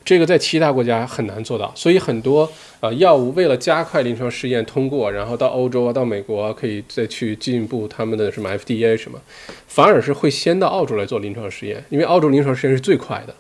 [0.04, 1.72] 这个在其他国家很难做到。
[1.74, 2.52] 所以很多
[2.82, 9.18] 呃药物为了加快临床试验通过，然后到欧洲啊、到美国可以再去进一步他们的什么 FDA 什么，
[9.70, 13.34] 反而是会先到澳洲来做临床试验，因为澳洲临床试验是最快的。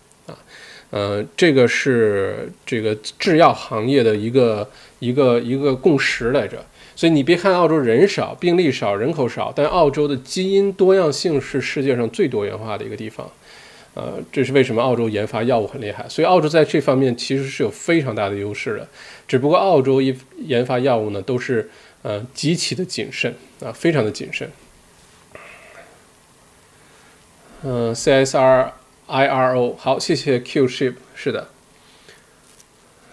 [0.91, 4.69] 呃，这个是这个制药行业的一个
[4.99, 6.63] 一个一个共识来着。
[6.95, 13.29] 所以你别看澳洲人少、病例少、人口少，但澳洲的基因多样性是世界上最多元化的一个地方。
[13.95, 16.07] 呃，这是为什么澳洲研发药物很厉害。
[16.07, 18.87] 所以澳洲在这方面其实是有非常大的优势的。
[19.27, 21.69] 只不过澳洲一研发药物呢，都是
[22.01, 24.49] 呃极其的谨慎啊，非常的谨慎。
[27.63, 28.69] 嗯，CSR。
[29.07, 31.47] I R O 好，谢谢 Q ship 是的，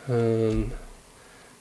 [0.09, 0.69] 嗯，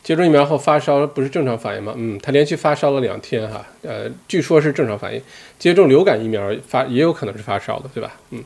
[0.02, 1.94] 接种疫苗后发烧不是正常反应吗？
[1.98, 5.22] 嗯，他连续发烧了两天哈，呃，据说是正常反应。
[5.60, 8.14] 接种流感疫苗发也有可能是发烧的，对吧？
[8.30, 8.44] 嗯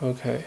[0.00, 0.40] ，OK，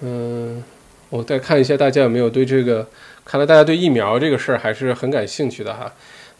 [0.00, 0.64] 嗯，
[1.10, 2.88] 我再看一下大家有没有对这个，
[3.24, 5.92] 看来大家对疫苗这个事儿还是很感兴趣的哈。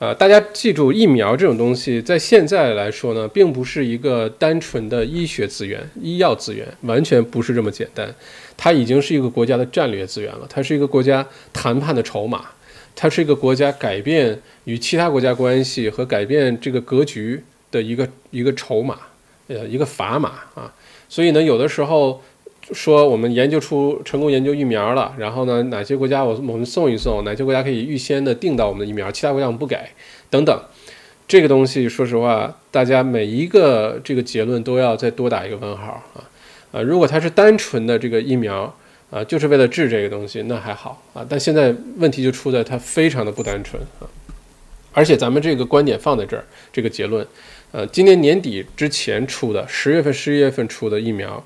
[0.04, 8.14] 呃，大家记住，疫苗这种东西在现在来说呢，并不是一个单纯的医学资源、医药资源，完全不是这么简单。
[8.54, 12.44] 它已经是一个国家的战略资源了，它是一个国家谈判的筹码，
[12.94, 18.98] 它是一个国家改变与其他国家关系和改变这个格局的一个一个筹码，
[19.46, 20.70] 呃，一个砝码啊。
[21.08, 22.22] 所以呢，有的时候。
[22.74, 29.78] 说我们研究出成功研究疫苗了，然后呢，哪些国家我我们送一送，哪些国家可以预先的订到我们的疫苗，其他国家我们不给，
[30.28, 30.60] 等等，
[31.26, 36.28] 这个东西说实话，大家每一个这个结论都要再多打一个问号啊
[36.72, 36.82] 啊！
[36.82, 38.74] 如果它是单纯的这个疫苗
[39.10, 44.04] 啊，就是为了治这个东西，那还好啊，但现在问题就出在它非常的不单纯啊，
[44.92, 47.24] 而且咱们这个观点放在这儿，这个结论，
[47.72, 51.42] 呃，今年年底之前出的十月份、十一月份出的疫苗。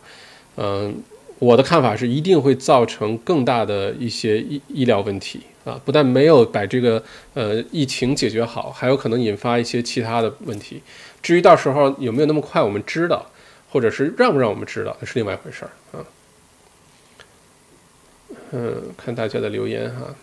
[0.60, 0.92] 嗯，
[1.38, 5.80] 我的看法是一定会造成更大的一些医医疗问题啊！
[5.84, 7.02] 不但没有把这个
[7.34, 10.82] 呃疫情解决好，还有可能引发一些其他的问题。
[11.22, 13.24] 至于到时候有没有那么快我们知道，
[13.70, 16.04] 或者是让不让我们知道，那是另外一回事儿啊。
[18.50, 20.14] 嗯，看大家的留言哈。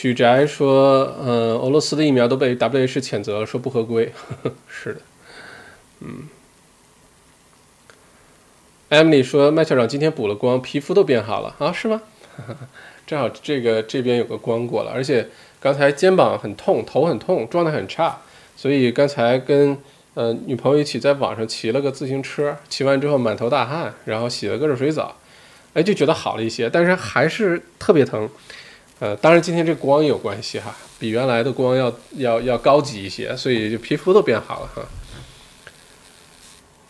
[0.00, 4.10] 许宅说：“嗯，俄罗斯的疫苗都被 W H 谴责，说不合规。
[4.66, 5.00] 是的，
[6.00, 6.26] 嗯。
[8.88, 11.70] ”Emily 说：“麦校长今天补了光，皮肤都变好了啊？
[11.70, 12.00] 是吗？
[13.06, 15.28] 正好这个这边有个光过了，而且
[15.60, 18.22] 刚才肩膀很痛，头很痛，状态很差，
[18.56, 19.76] 所以刚才跟
[20.14, 25.16] 呃女朋友一起在网上骑了个自行车，骑完之后满头大汗，然后洗了个热水澡，
[25.74, 28.26] 哎，就觉得好了一些，但是还是特别疼。”
[29.00, 34.82] 呃，当然今天这光有关系哈，比原来的光要要要高级一些，所以就皮肤都变好了哈。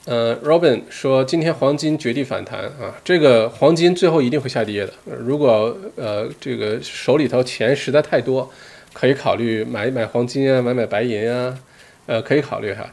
[0.07, 4.93] 呃，Robin 说今天黄金绝地反弹啊，这个黄金最后一定会下跌的。
[5.05, 8.51] 如果呃这个手里头钱实在太多，
[8.93, 11.57] 可以考虑买买黄金啊，买买白银啊，
[12.07, 12.85] 呃可以考虑哈。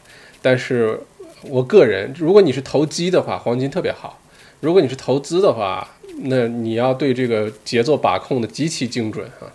[0.44, 1.00] 但是
[1.42, 4.20] 我个人，如果你是投机的话，黄金特别好；
[4.60, 5.90] 如果你是投资的话，
[6.20, 9.54] 那你要对这个节奏把控的极其精准啊！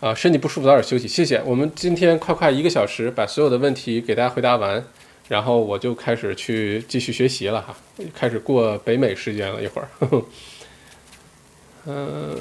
[0.00, 1.42] 啊，身体不舒服早点休息，谢谢。
[1.44, 4.82] 我们今天快快一个小时把所有的问题给大家回答完，
[5.28, 7.76] 然后我就开始去继续学习了哈，
[8.14, 9.88] 开始过北美时间了一会儿。
[11.86, 12.38] 嗯，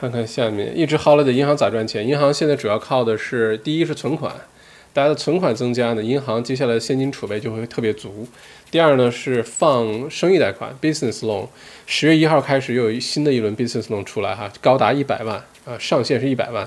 [0.00, 2.06] 看看下面，一直 hold 的银行咋赚钱？
[2.06, 4.34] 银行现在主要靠的是第一是存款，
[4.96, 8.26] 大家的存款增加呢，银行接下来的现金储备就会特别足。
[8.70, 11.46] 第二呢是放生意贷款 （business loan），
[11.84, 15.36] 十月一号开始又有新的一轮 business loan 出来哈，高达一百万
[15.66, 16.66] 啊，上限是一百万，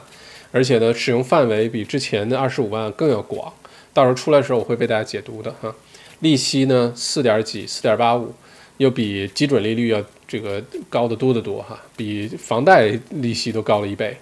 [0.52, 3.52] 而且呢使用范围比之前的二十五万更要广。
[3.96, 5.74] 到时候出来的时候我会为大家解读的哈。
[6.20, 8.36] 利息呢四点几，四点八五，
[8.78, 14.16] 又比基准利率要这个高得多得多哈，比房贷利息都高了一倍。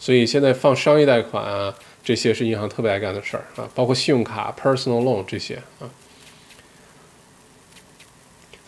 [0.00, 1.72] 所以现在放商业贷款啊，
[2.02, 5.88] 这些是银行特别爱干的事儿啊，包括信用卡 （personal loan） 这些啊。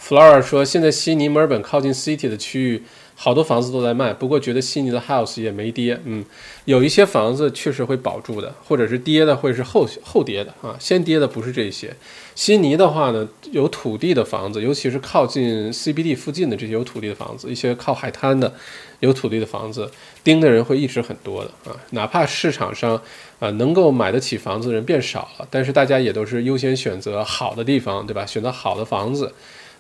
[0.01, 2.83] Flora 说：“现在悉尼、墨尔本靠近 City 的区域，
[3.15, 4.13] 好多房子都在卖。
[4.13, 5.99] 不过觉得悉尼的 House 也没跌。
[6.05, 6.25] 嗯，
[6.65, 10.77] 有一些房子确实会保住的，或者是跌的，会是后后跌的啊。
[10.79, 11.95] 先跌的不是这些。
[12.35, 18.53] 悉尼的话呢，有土地的房子，尤其是靠近 CBD 附近的这些有土地的房子，一些靠海滩的
[19.01, 19.89] 有土地的房子，
[20.25, 21.77] 盯的人会一直很多的啊。
[21.91, 23.01] 哪怕市场上
[23.39, 28.27] 啊能够买得起房子的人变少了，但是大家也都是优先选择好的地方，对吧？
[28.27, 29.33] 选择好的房子。”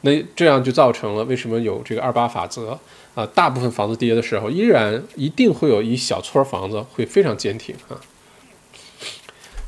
[0.07, 2.79] 那这样就造成了为什么有这个二八法则
[3.15, 3.27] 啊？
[3.35, 8.01] 大部分房子跌的时候，依然一定会有一小撮房子会非常坚挺啊。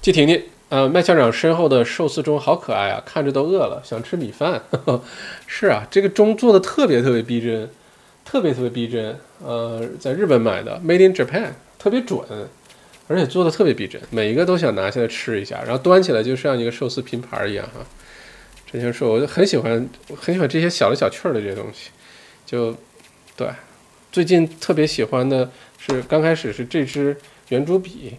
[0.01, 4.63] 季婷婷，呃，麦校长身后的寿司钟好可爱啊，看着都饿了，想吃米饭。
[5.47, 7.69] 是啊，这个钟做的特别特别逼真，
[8.25, 9.19] 特别特别逼真。
[9.45, 12.21] 呃，在日本买的，Made in Japan，特别准，
[13.09, 17.85] 而且做的特别逼真，每一个都想拿下来吃一下，然后端起来就像一个寿司拼盘一样哈。
[18.71, 21.91] 这些说，我就很喜欢，很喜欢这些小来小趣儿的这些东西，
[22.45, 22.75] 就
[23.37, 23.49] 对。
[24.11, 27.15] 最近特别喜欢的是，刚开始是这支
[27.51, 28.15] 圆珠笔，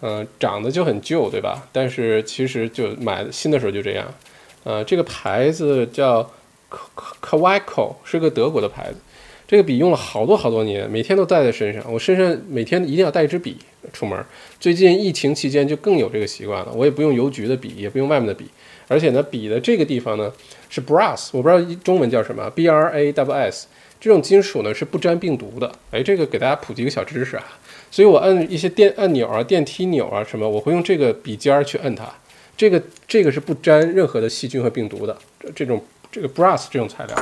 [0.00, 1.66] 嗯，长得就很旧，对吧？
[1.72, 4.06] 但是其实就买新的时候就这样。
[4.62, 6.22] 呃，这个牌子叫
[6.68, 6.78] K
[7.20, 8.98] Kawaiko，是个德国的牌子。
[9.46, 11.84] 这个笔用了好多好多年，每天都带在身上。
[11.92, 13.58] 我身上每天一定要带一支笔
[13.92, 14.24] 出门。
[14.58, 18.46] 最近疫情期间就更有这个习惯了，我也不用邮局的笔，也不用外面的笔。
[18.88, 20.32] 而且呢，笔的这个地方呢
[20.74, 23.68] 是 brass，我不知道中文叫什么，b r a w s，
[24.00, 25.70] 这种金属呢是不沾病毒的。
[25.92, 27.44] 哎，这个给大家普及一个小知识啊。
[27.92, 32.12] 所以我摁一些电按钮啊、电梯钮啊什么，我会用这个笔尖儿去摁它，
[32.56, 35.16] 这个这个是不沾任何的细菌和病毒的，
[35.54, 37.14] 这种这个 brass 这种材料。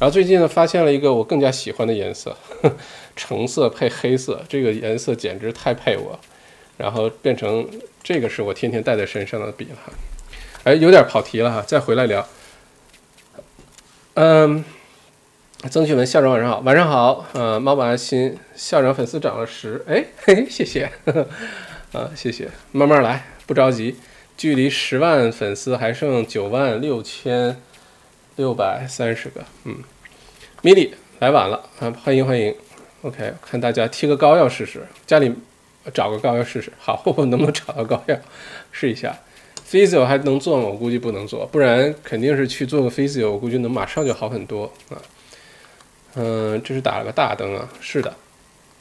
[0.00, 2.34] 然后最近呢，发现了一个我更加喜欢的颜色，
[3.14, 6.18] 橙色配黑色，这个颜色简直太配我。
[6.78, 7.68] 然后变成
[8.02, 9.78] 这个是我天天带在身上的笔了。
[10.64, 12.26] 哎，有点跑题了哈，再回来聊。
[14.18, 14.64] 嗯，
[15.70, 17.26] 曾旭文校长晚上好，晚上好。
[17.34, 20.90] 呃，猫宝安心校长粉丝涨了十，哎嘿，谢谢，
[21.92, 23.96] 啊 谢谢，慢慢来，不着急。
[24.38, 27.60] 距离十万粉丝还剩九万六千。
[28.36, 29.78] 六百三十个，嗯，
[30.62, 32.54] 米莉来晚了啊，欢迎欢迎
[33.00, 35.34] ，OK，看大家贴个膏药试试，家里
[35.94, 38.16] 找个膏药试试，好， 我能不能找到膏药
[38.72, 39.18] 试一下
[39.68, 40.64] ？Physio 还能做吗？
[40.66, 44.96] 我估计不能做，不然肯定是去做个 Physio，我估计能马上就好很多啊。
[46.14, 48.14] 嗯，这是打了个大灯啊，是的，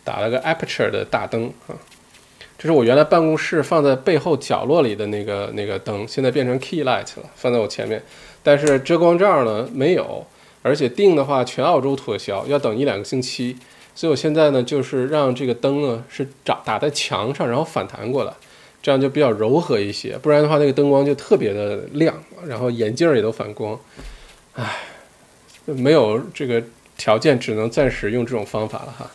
[0.04, 1.76] 打了个 Aperture 的大灯啊，
[2.58, 8.02] 这是我原来办公室放在背后角落里的那个那个灯，现在变成 Key Light 了，放在我前面。
[8.42, 10.26] 但是遮光罩呢没有，
[10.62, 13.58] 而且订的话全澳洲脱销，要等一两个星期。
[13.94, 18.34] 所以我现在呢就是让这个灯呢是打打在墙上，然后反弹过来，
[18.86, 20.16] 这样就比较柔和一些。
[20.20, 23.80] 不然的话那个灯光就特别的亮，然后眼镜也都反光。
[24.54, 24.78] 唉，
[25.66, 26.62] 没有这个
[26.96, 29.10] 条件，只能暂时用这种方法了哈。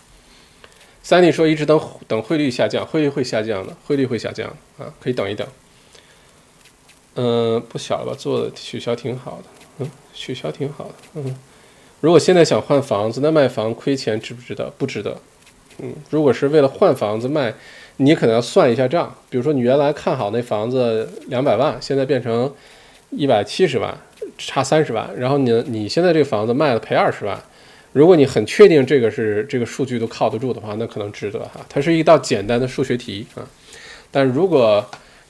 [1.05, 5.47] 三弟说一直等等汇率下降，汇率会下降的，汇率会下降啊，可以等一等。
[7.15, 8.17] 嗯，不小了吧？
[8.19, 9.45] 做的取消挺好的，
[9.79, 11.37] 嗯，取消挺好的，嗯。
[12.01, 14.69] 如果现在想换房子，那卖房亏钱值不值得？
[14.77, 15.21] 不值得，
[15.79, 15.95] 嗯。
[16.11, 17.55] 如果是为了换房子卖，
[18.03, 19.15] 你可能要算一下账。
[19.29, 22.51] 比如说你原来看好那房子两百万，现在变成
[23.11, 23.95] 一百七十万，
[24.39, 25.11] 差三十万。
[25.19, 27.39] 然后你你现在这个房子卖了赔二十万，
[27.93, 31.61] 如果你很确定这个是这个数据都靠得住的话，那可能值得哈。
[31.69, 33.45] 它是一道简单的数学题啊。
[34.11, 34.85] 但如果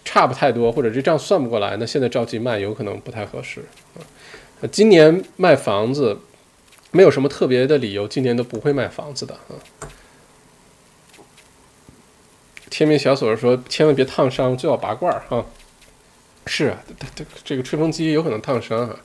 [0.05, 3.61] 差不太多，或者这账算不过来，那现在着急卖有可能不太合适
[3.97, 4.01] 啊。
[4.71, 6.17] 今年卖房子
[6.93, 9.59] 没有什么特别的理由，今年都不会卖房子的啊。
[12.81, 15.45] 天命小锁说：“千万别烫伤，最好拔罐儿哈。”
[16.47, 16.83] 是啊，
[17.15, 18.97] 这这个吹风机有可能烫伤哈。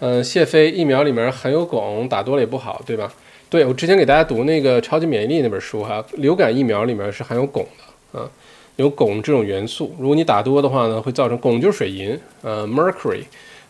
[0.00, 3.10] 嗯，谢飞，疫苗里面含有汞，打多了也不好，对吧？
[3.48, 7.64] 对我之前给大家读那个《超级免疫力》那本书哈，流感疫苗里面是含有汞
[8.12, 8.30] 的啊。
[8.76, 13.22] 有汞这种元素，如果你打多的话呢，会造成汞就是水银，呃，mercury。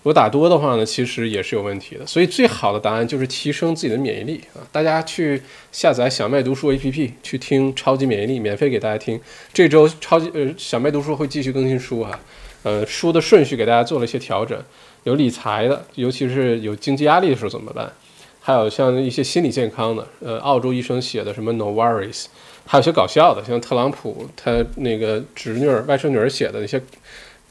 [0.08, 2.06] 果打多的话呢，其实也是有问题的。
[2.06, 4.64] 所以最好的答案就是提升自己的免疫力啊！
[4.72, 5.40] 大家去
[5.70, 9.20] 下载小麦读书 APP 去听超级免疫力，免费给大家听。
[9.52, 12.18] 这周超级呃小麦读书会继续更新书哈，
[12.62, 14.58] 呃，书的顺序给大家做了一些调整，
[15.04, 17.92] 有理财的，尤其是有经济压力的时候怎么办？
[18.40, 22.24] 还有像一些心理健康的，呃，澳洲医生写的什么 No Worries。
[22.64, 26.78] 还有些搞笑的，像特朗普他那个侄女儿、外甥女儿写的那些，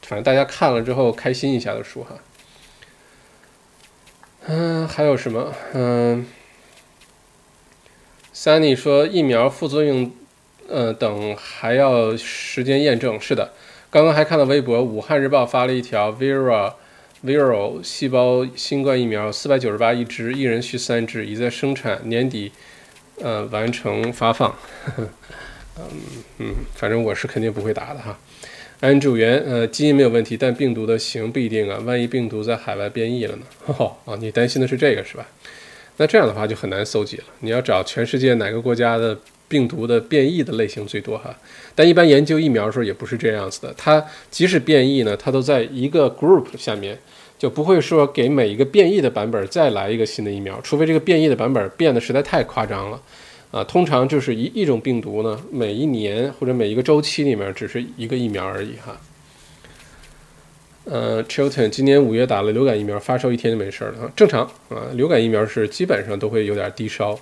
[0.02, 2.16] 反正大家看了之后开心一下的书哈。
[4.50, 5.52] 嗯，还有什么？
[5.74, 6.26] 嗯
[8.34, 10.10] ，Sunny 说疫苗副作用，
[10.68, 13.20] 呃等还要时间验证。
[13.20, 13.52] 是的，
[13.90, 16.72] 刚刚还看到微博，武汉日报发了一条 Vera
[17.22, 22.52] Viral 细胞新冠疫苗，四百九十八一支，一人需三支，已在生产，年底。
[23.20, 24.54] 呃，完成发放，
[24.96, 25.90] 嗯
[26.38, 28.16] 嗯，反正我是肯定不会打的哈。
[28.80, 33.42] 安主元，呃，基因没有问题，但病毒的型不一定啊，万一病毒在海外变异了呢？
[34.04, 35.26] 哦，你担心的是这个是吧？
[35.96, 39.18] 那这样的话就很难搜集了，你要找全世界哪个国家的
[39.48, 41.36] 病毒的变异的类型最多哈。
[41.74, 46.98] 但一般研究疫苗的时候也不是这样子的，它即使变异呢，它都在一个 group 下面。
[47.38, 53.00] 就不会说给每一个变异的版本再来一个新的疫苗，除非这个变异的版本变得实在太夸张了，
[53.50, 58.96] 啊，通常就是一一种病毒呢，每一年或者每一个周期里面只是一个疫苗而已哈。
[60.84, 67.18] 呃，Chilton 今年五月打了流感疫苗，发烧一天就没事了，正常啊，流感疫苗是基本上都会有点低烧。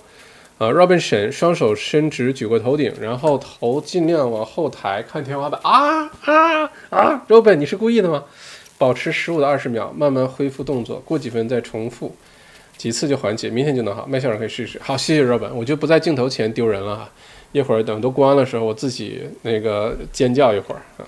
[0.57, 8.23] 啊，Robinson 双手伸直举过头顶，然后头尽量往后抬，看天花板啊啊啊！Robin 你是故意的吗？
[8.79, 12.15] 保持十五到二十秒，慢慢恢复动作，过几分再重复
[12.77, 14.05] 几次就缓解，明天就能好。
[14.05, 14.79] 麦校长可以试试。
[14.83, 17.09] 好，谢谢热本，我就不在镜头前丢人了哈。
[17.51, 21.07] 一会儿等都关的时候，我自己那个尖叫一会儿啊。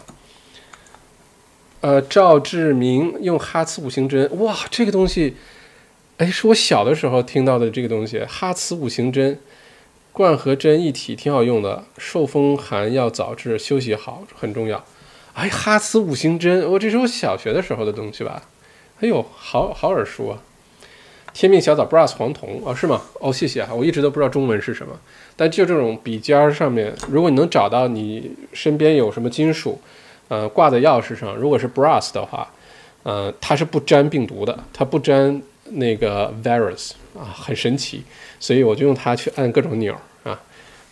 [1.81, 5.35] 呃，赵志明用哈茨五行针，哇，这个东西，
[6.17, 9.39] 哎，是我小的时候听到的这个东西，哈茨五行针，
[10.11, 11.85] 罐和针一体，挺好用的。
[11.97, 14.83] 受风寒要早治，休息好很重要。
[15.33, 18.43] 哎，哈茨五行针，我这是我小学的时候的东西吧？
[19.01, 20.41] 哎呦，好好耳熟啊！
[21.33, 23.01] 天命小枣 brass 黄铜哦，是吗？
[23.19, 24.93] 哦，谢谢啊，我一直都不知道中文是什么。
[25.35, 29.79] 但就这种笔尖儿上面，如果你能找到你身边有什么金属，
[30.27, 32.51] 呃，挂在钥匙上，如果是 brass 的话，
[33.03, 38.03] 呃，它是不沾病毒的，它不沾那个 virus 啊，很神奇，
[38.39, 40.39] 所以我就用它去按各种钮啊，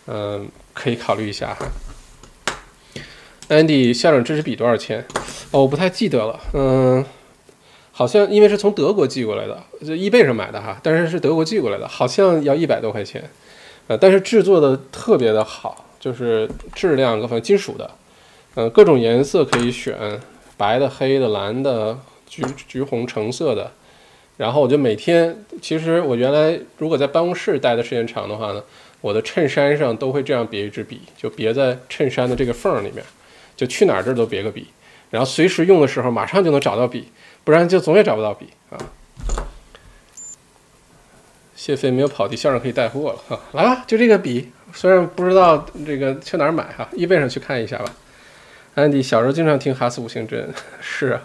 [0.06, 1.66] 嗯，可以考虑一下哈。
[3.48, 5.04] Andy 校长这支笔多少钱？
[5.50, 7.04] 哦，我不太记得了，嗯，
[7.98, 13.28] 好像因为是从德国寄过来的，就易贝上买的哈，但是是德国寄过来的，好像要一百多块钱，
[13.88, 17.90] 呃，但是制作的特别的好，就是质量各方面金属的，
[18.54, 19.96] 嗯，各种颜色可以选，
[20.56, 23.72] 白的、黑的、蓝的、橘橘红、橙色的，
[24.36, 28.62] 然后我就每天，其实我原来如果在办公室待的时间长的话呢，
[29.00, 33.04] 我的衬衫上都会这样别一支笔，就别在衬衫的这个缝里面。
[33.56, 34.68] 就去哪儿这儿都别个笔，
[35.10, 37.08] 然后随时用的时候马上就能找到笔，
[37.48, 38.76] 不然就总也找不到笔啊。
[41.56, 47.86] 谢飞没有跑题，校长可以带货了哈，来吧，就这个笔，虽然不知道这个去哪儿买哈，易贝上去看一下吧。
[48.74, 51.22] 安迪小时候经常听哈斯五行针， 是啊，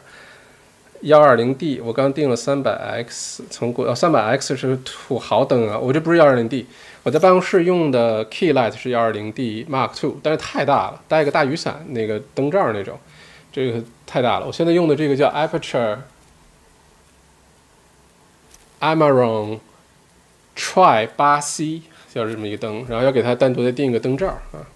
[1.02, 2.72] 幺二零 D，我刚订了三百
[3.06, 6.66] X，从国哦三百 X 是土豪灯啊，我这不是幺二零 D。
[7.04, 12.98] 我在办公室用的 Key Light 是幺二零 D Mark Two，但是太大了，带个大雨伞那个灯罩那种，
[13.52, 14.48] 这个太大了。
[14.48, 15.98] 我现在用的这个叫 Aperture
[18.84, 19.60] Amaron
[20.58, 24.68] Tri 八 C，就是这么一个灯，然后要给它单独再订一个灯罩啊。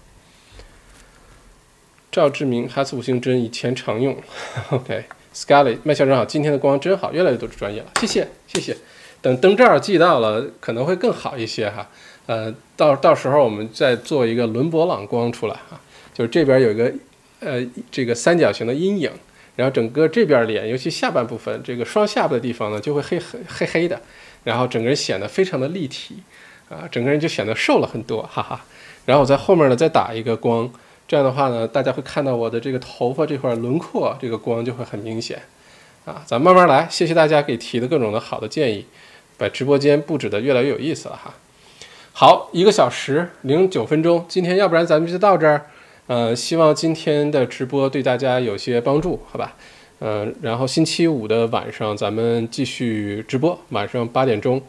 [2.10, 4.16] 赵志明，哈斯五星针以前常用。
[4.70, 8.74] OK，Scarlett，麦校长好，今天的光真好，越来越多的专业了，谢谢谢谢。
[9.20, 11.86] 等灯罩寄到了，可能会更好一些哈。
[12.24, 15.78] 呃，到到时候我们再做一个伦勃朗光出来啊，
[16.14, 16.92] 就是这边有一个
[17.40, 19.12] 呃这个三角形的阴影，
[19.58, 24.00] 然后整个这边脸，尤其下半部分这个双下巴的地方呢，就会黑黑黑黑的，
[24.44, 26.22] 然后整个人显得非常的立体
[26.68, 28.64] 啊，整个人就显得瘦了很多，哈哈。
[29.04, 30.70] 然后我在后面呢再打一个光，
[31.08, 35.42] 这样的话呢，大家会看到我的这个头发这块轮廓，这个光就会很明显
[36.04, 36.22] 啊。
[36.24, 38.86] 咱慢慢来，谢谢大家给提的各种的好的建议，
[39.36, 41.34] 把直播间布置的越来越有意思了哈。
[42.12, 45.66] 好，一个小时零九分钟，今天要不然咱们就到这儿。
[46.08, 49.54] 呃，希望今天的直播对大家有些帮助，好吧？
[50.00, 54.60] 嗯，然后星期五的晚上咱们继续直播，晚上八点钟。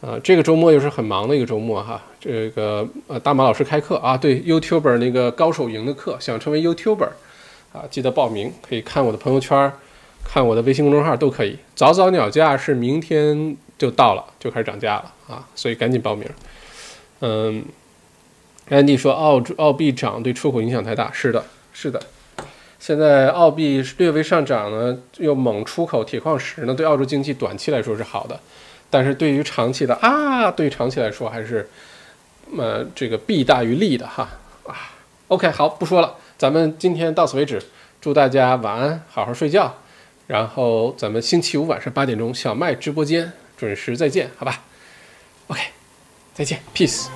[0.00, 2.00] 呃，这个周末又是很忙的一个周末哈。
[2.20, 7.08] 这个呃，大马老师开课啊，对，YouTuber 那个高手营的课，想成为 YouTuber
[7.72, 9.72] 啊，记得报名，可以看我的朋友圈，
[10.22, 11.58] 看我的微信公众号都可以。
[11.74, 16.28] 早早鸟价是明天就到了，就开始涨价了啊，所以赶紧报名。
[17.20, 17.64] 嗯，
[18.68, 22.00] 安迪说澳澳币涨对出口影响太大，是的，是的。
[22.78, 28.38] 现在澳币略微上涨呢，又猛出口铁矿石呢，对澳洲经济短期来说是好的，
[28.90, 31.68] 但是对于长期的啊，对于长期来说还是
[32.56, 34.28] 呃这个弊大于利的哈
[34.66, 34.92] 啊。
[35.28, 37.62] OK，好，不说了，咱们今天到此为止，
[38.00, 39.74] 祝大家晚安，好好睡觉，
[40.26, 44.62] 然后咱们星期五晚上八点钟小麦直播间准时再见，好吧
[45.48, 45.60] ？OK。
[46.34, 47.06] 再见，peace。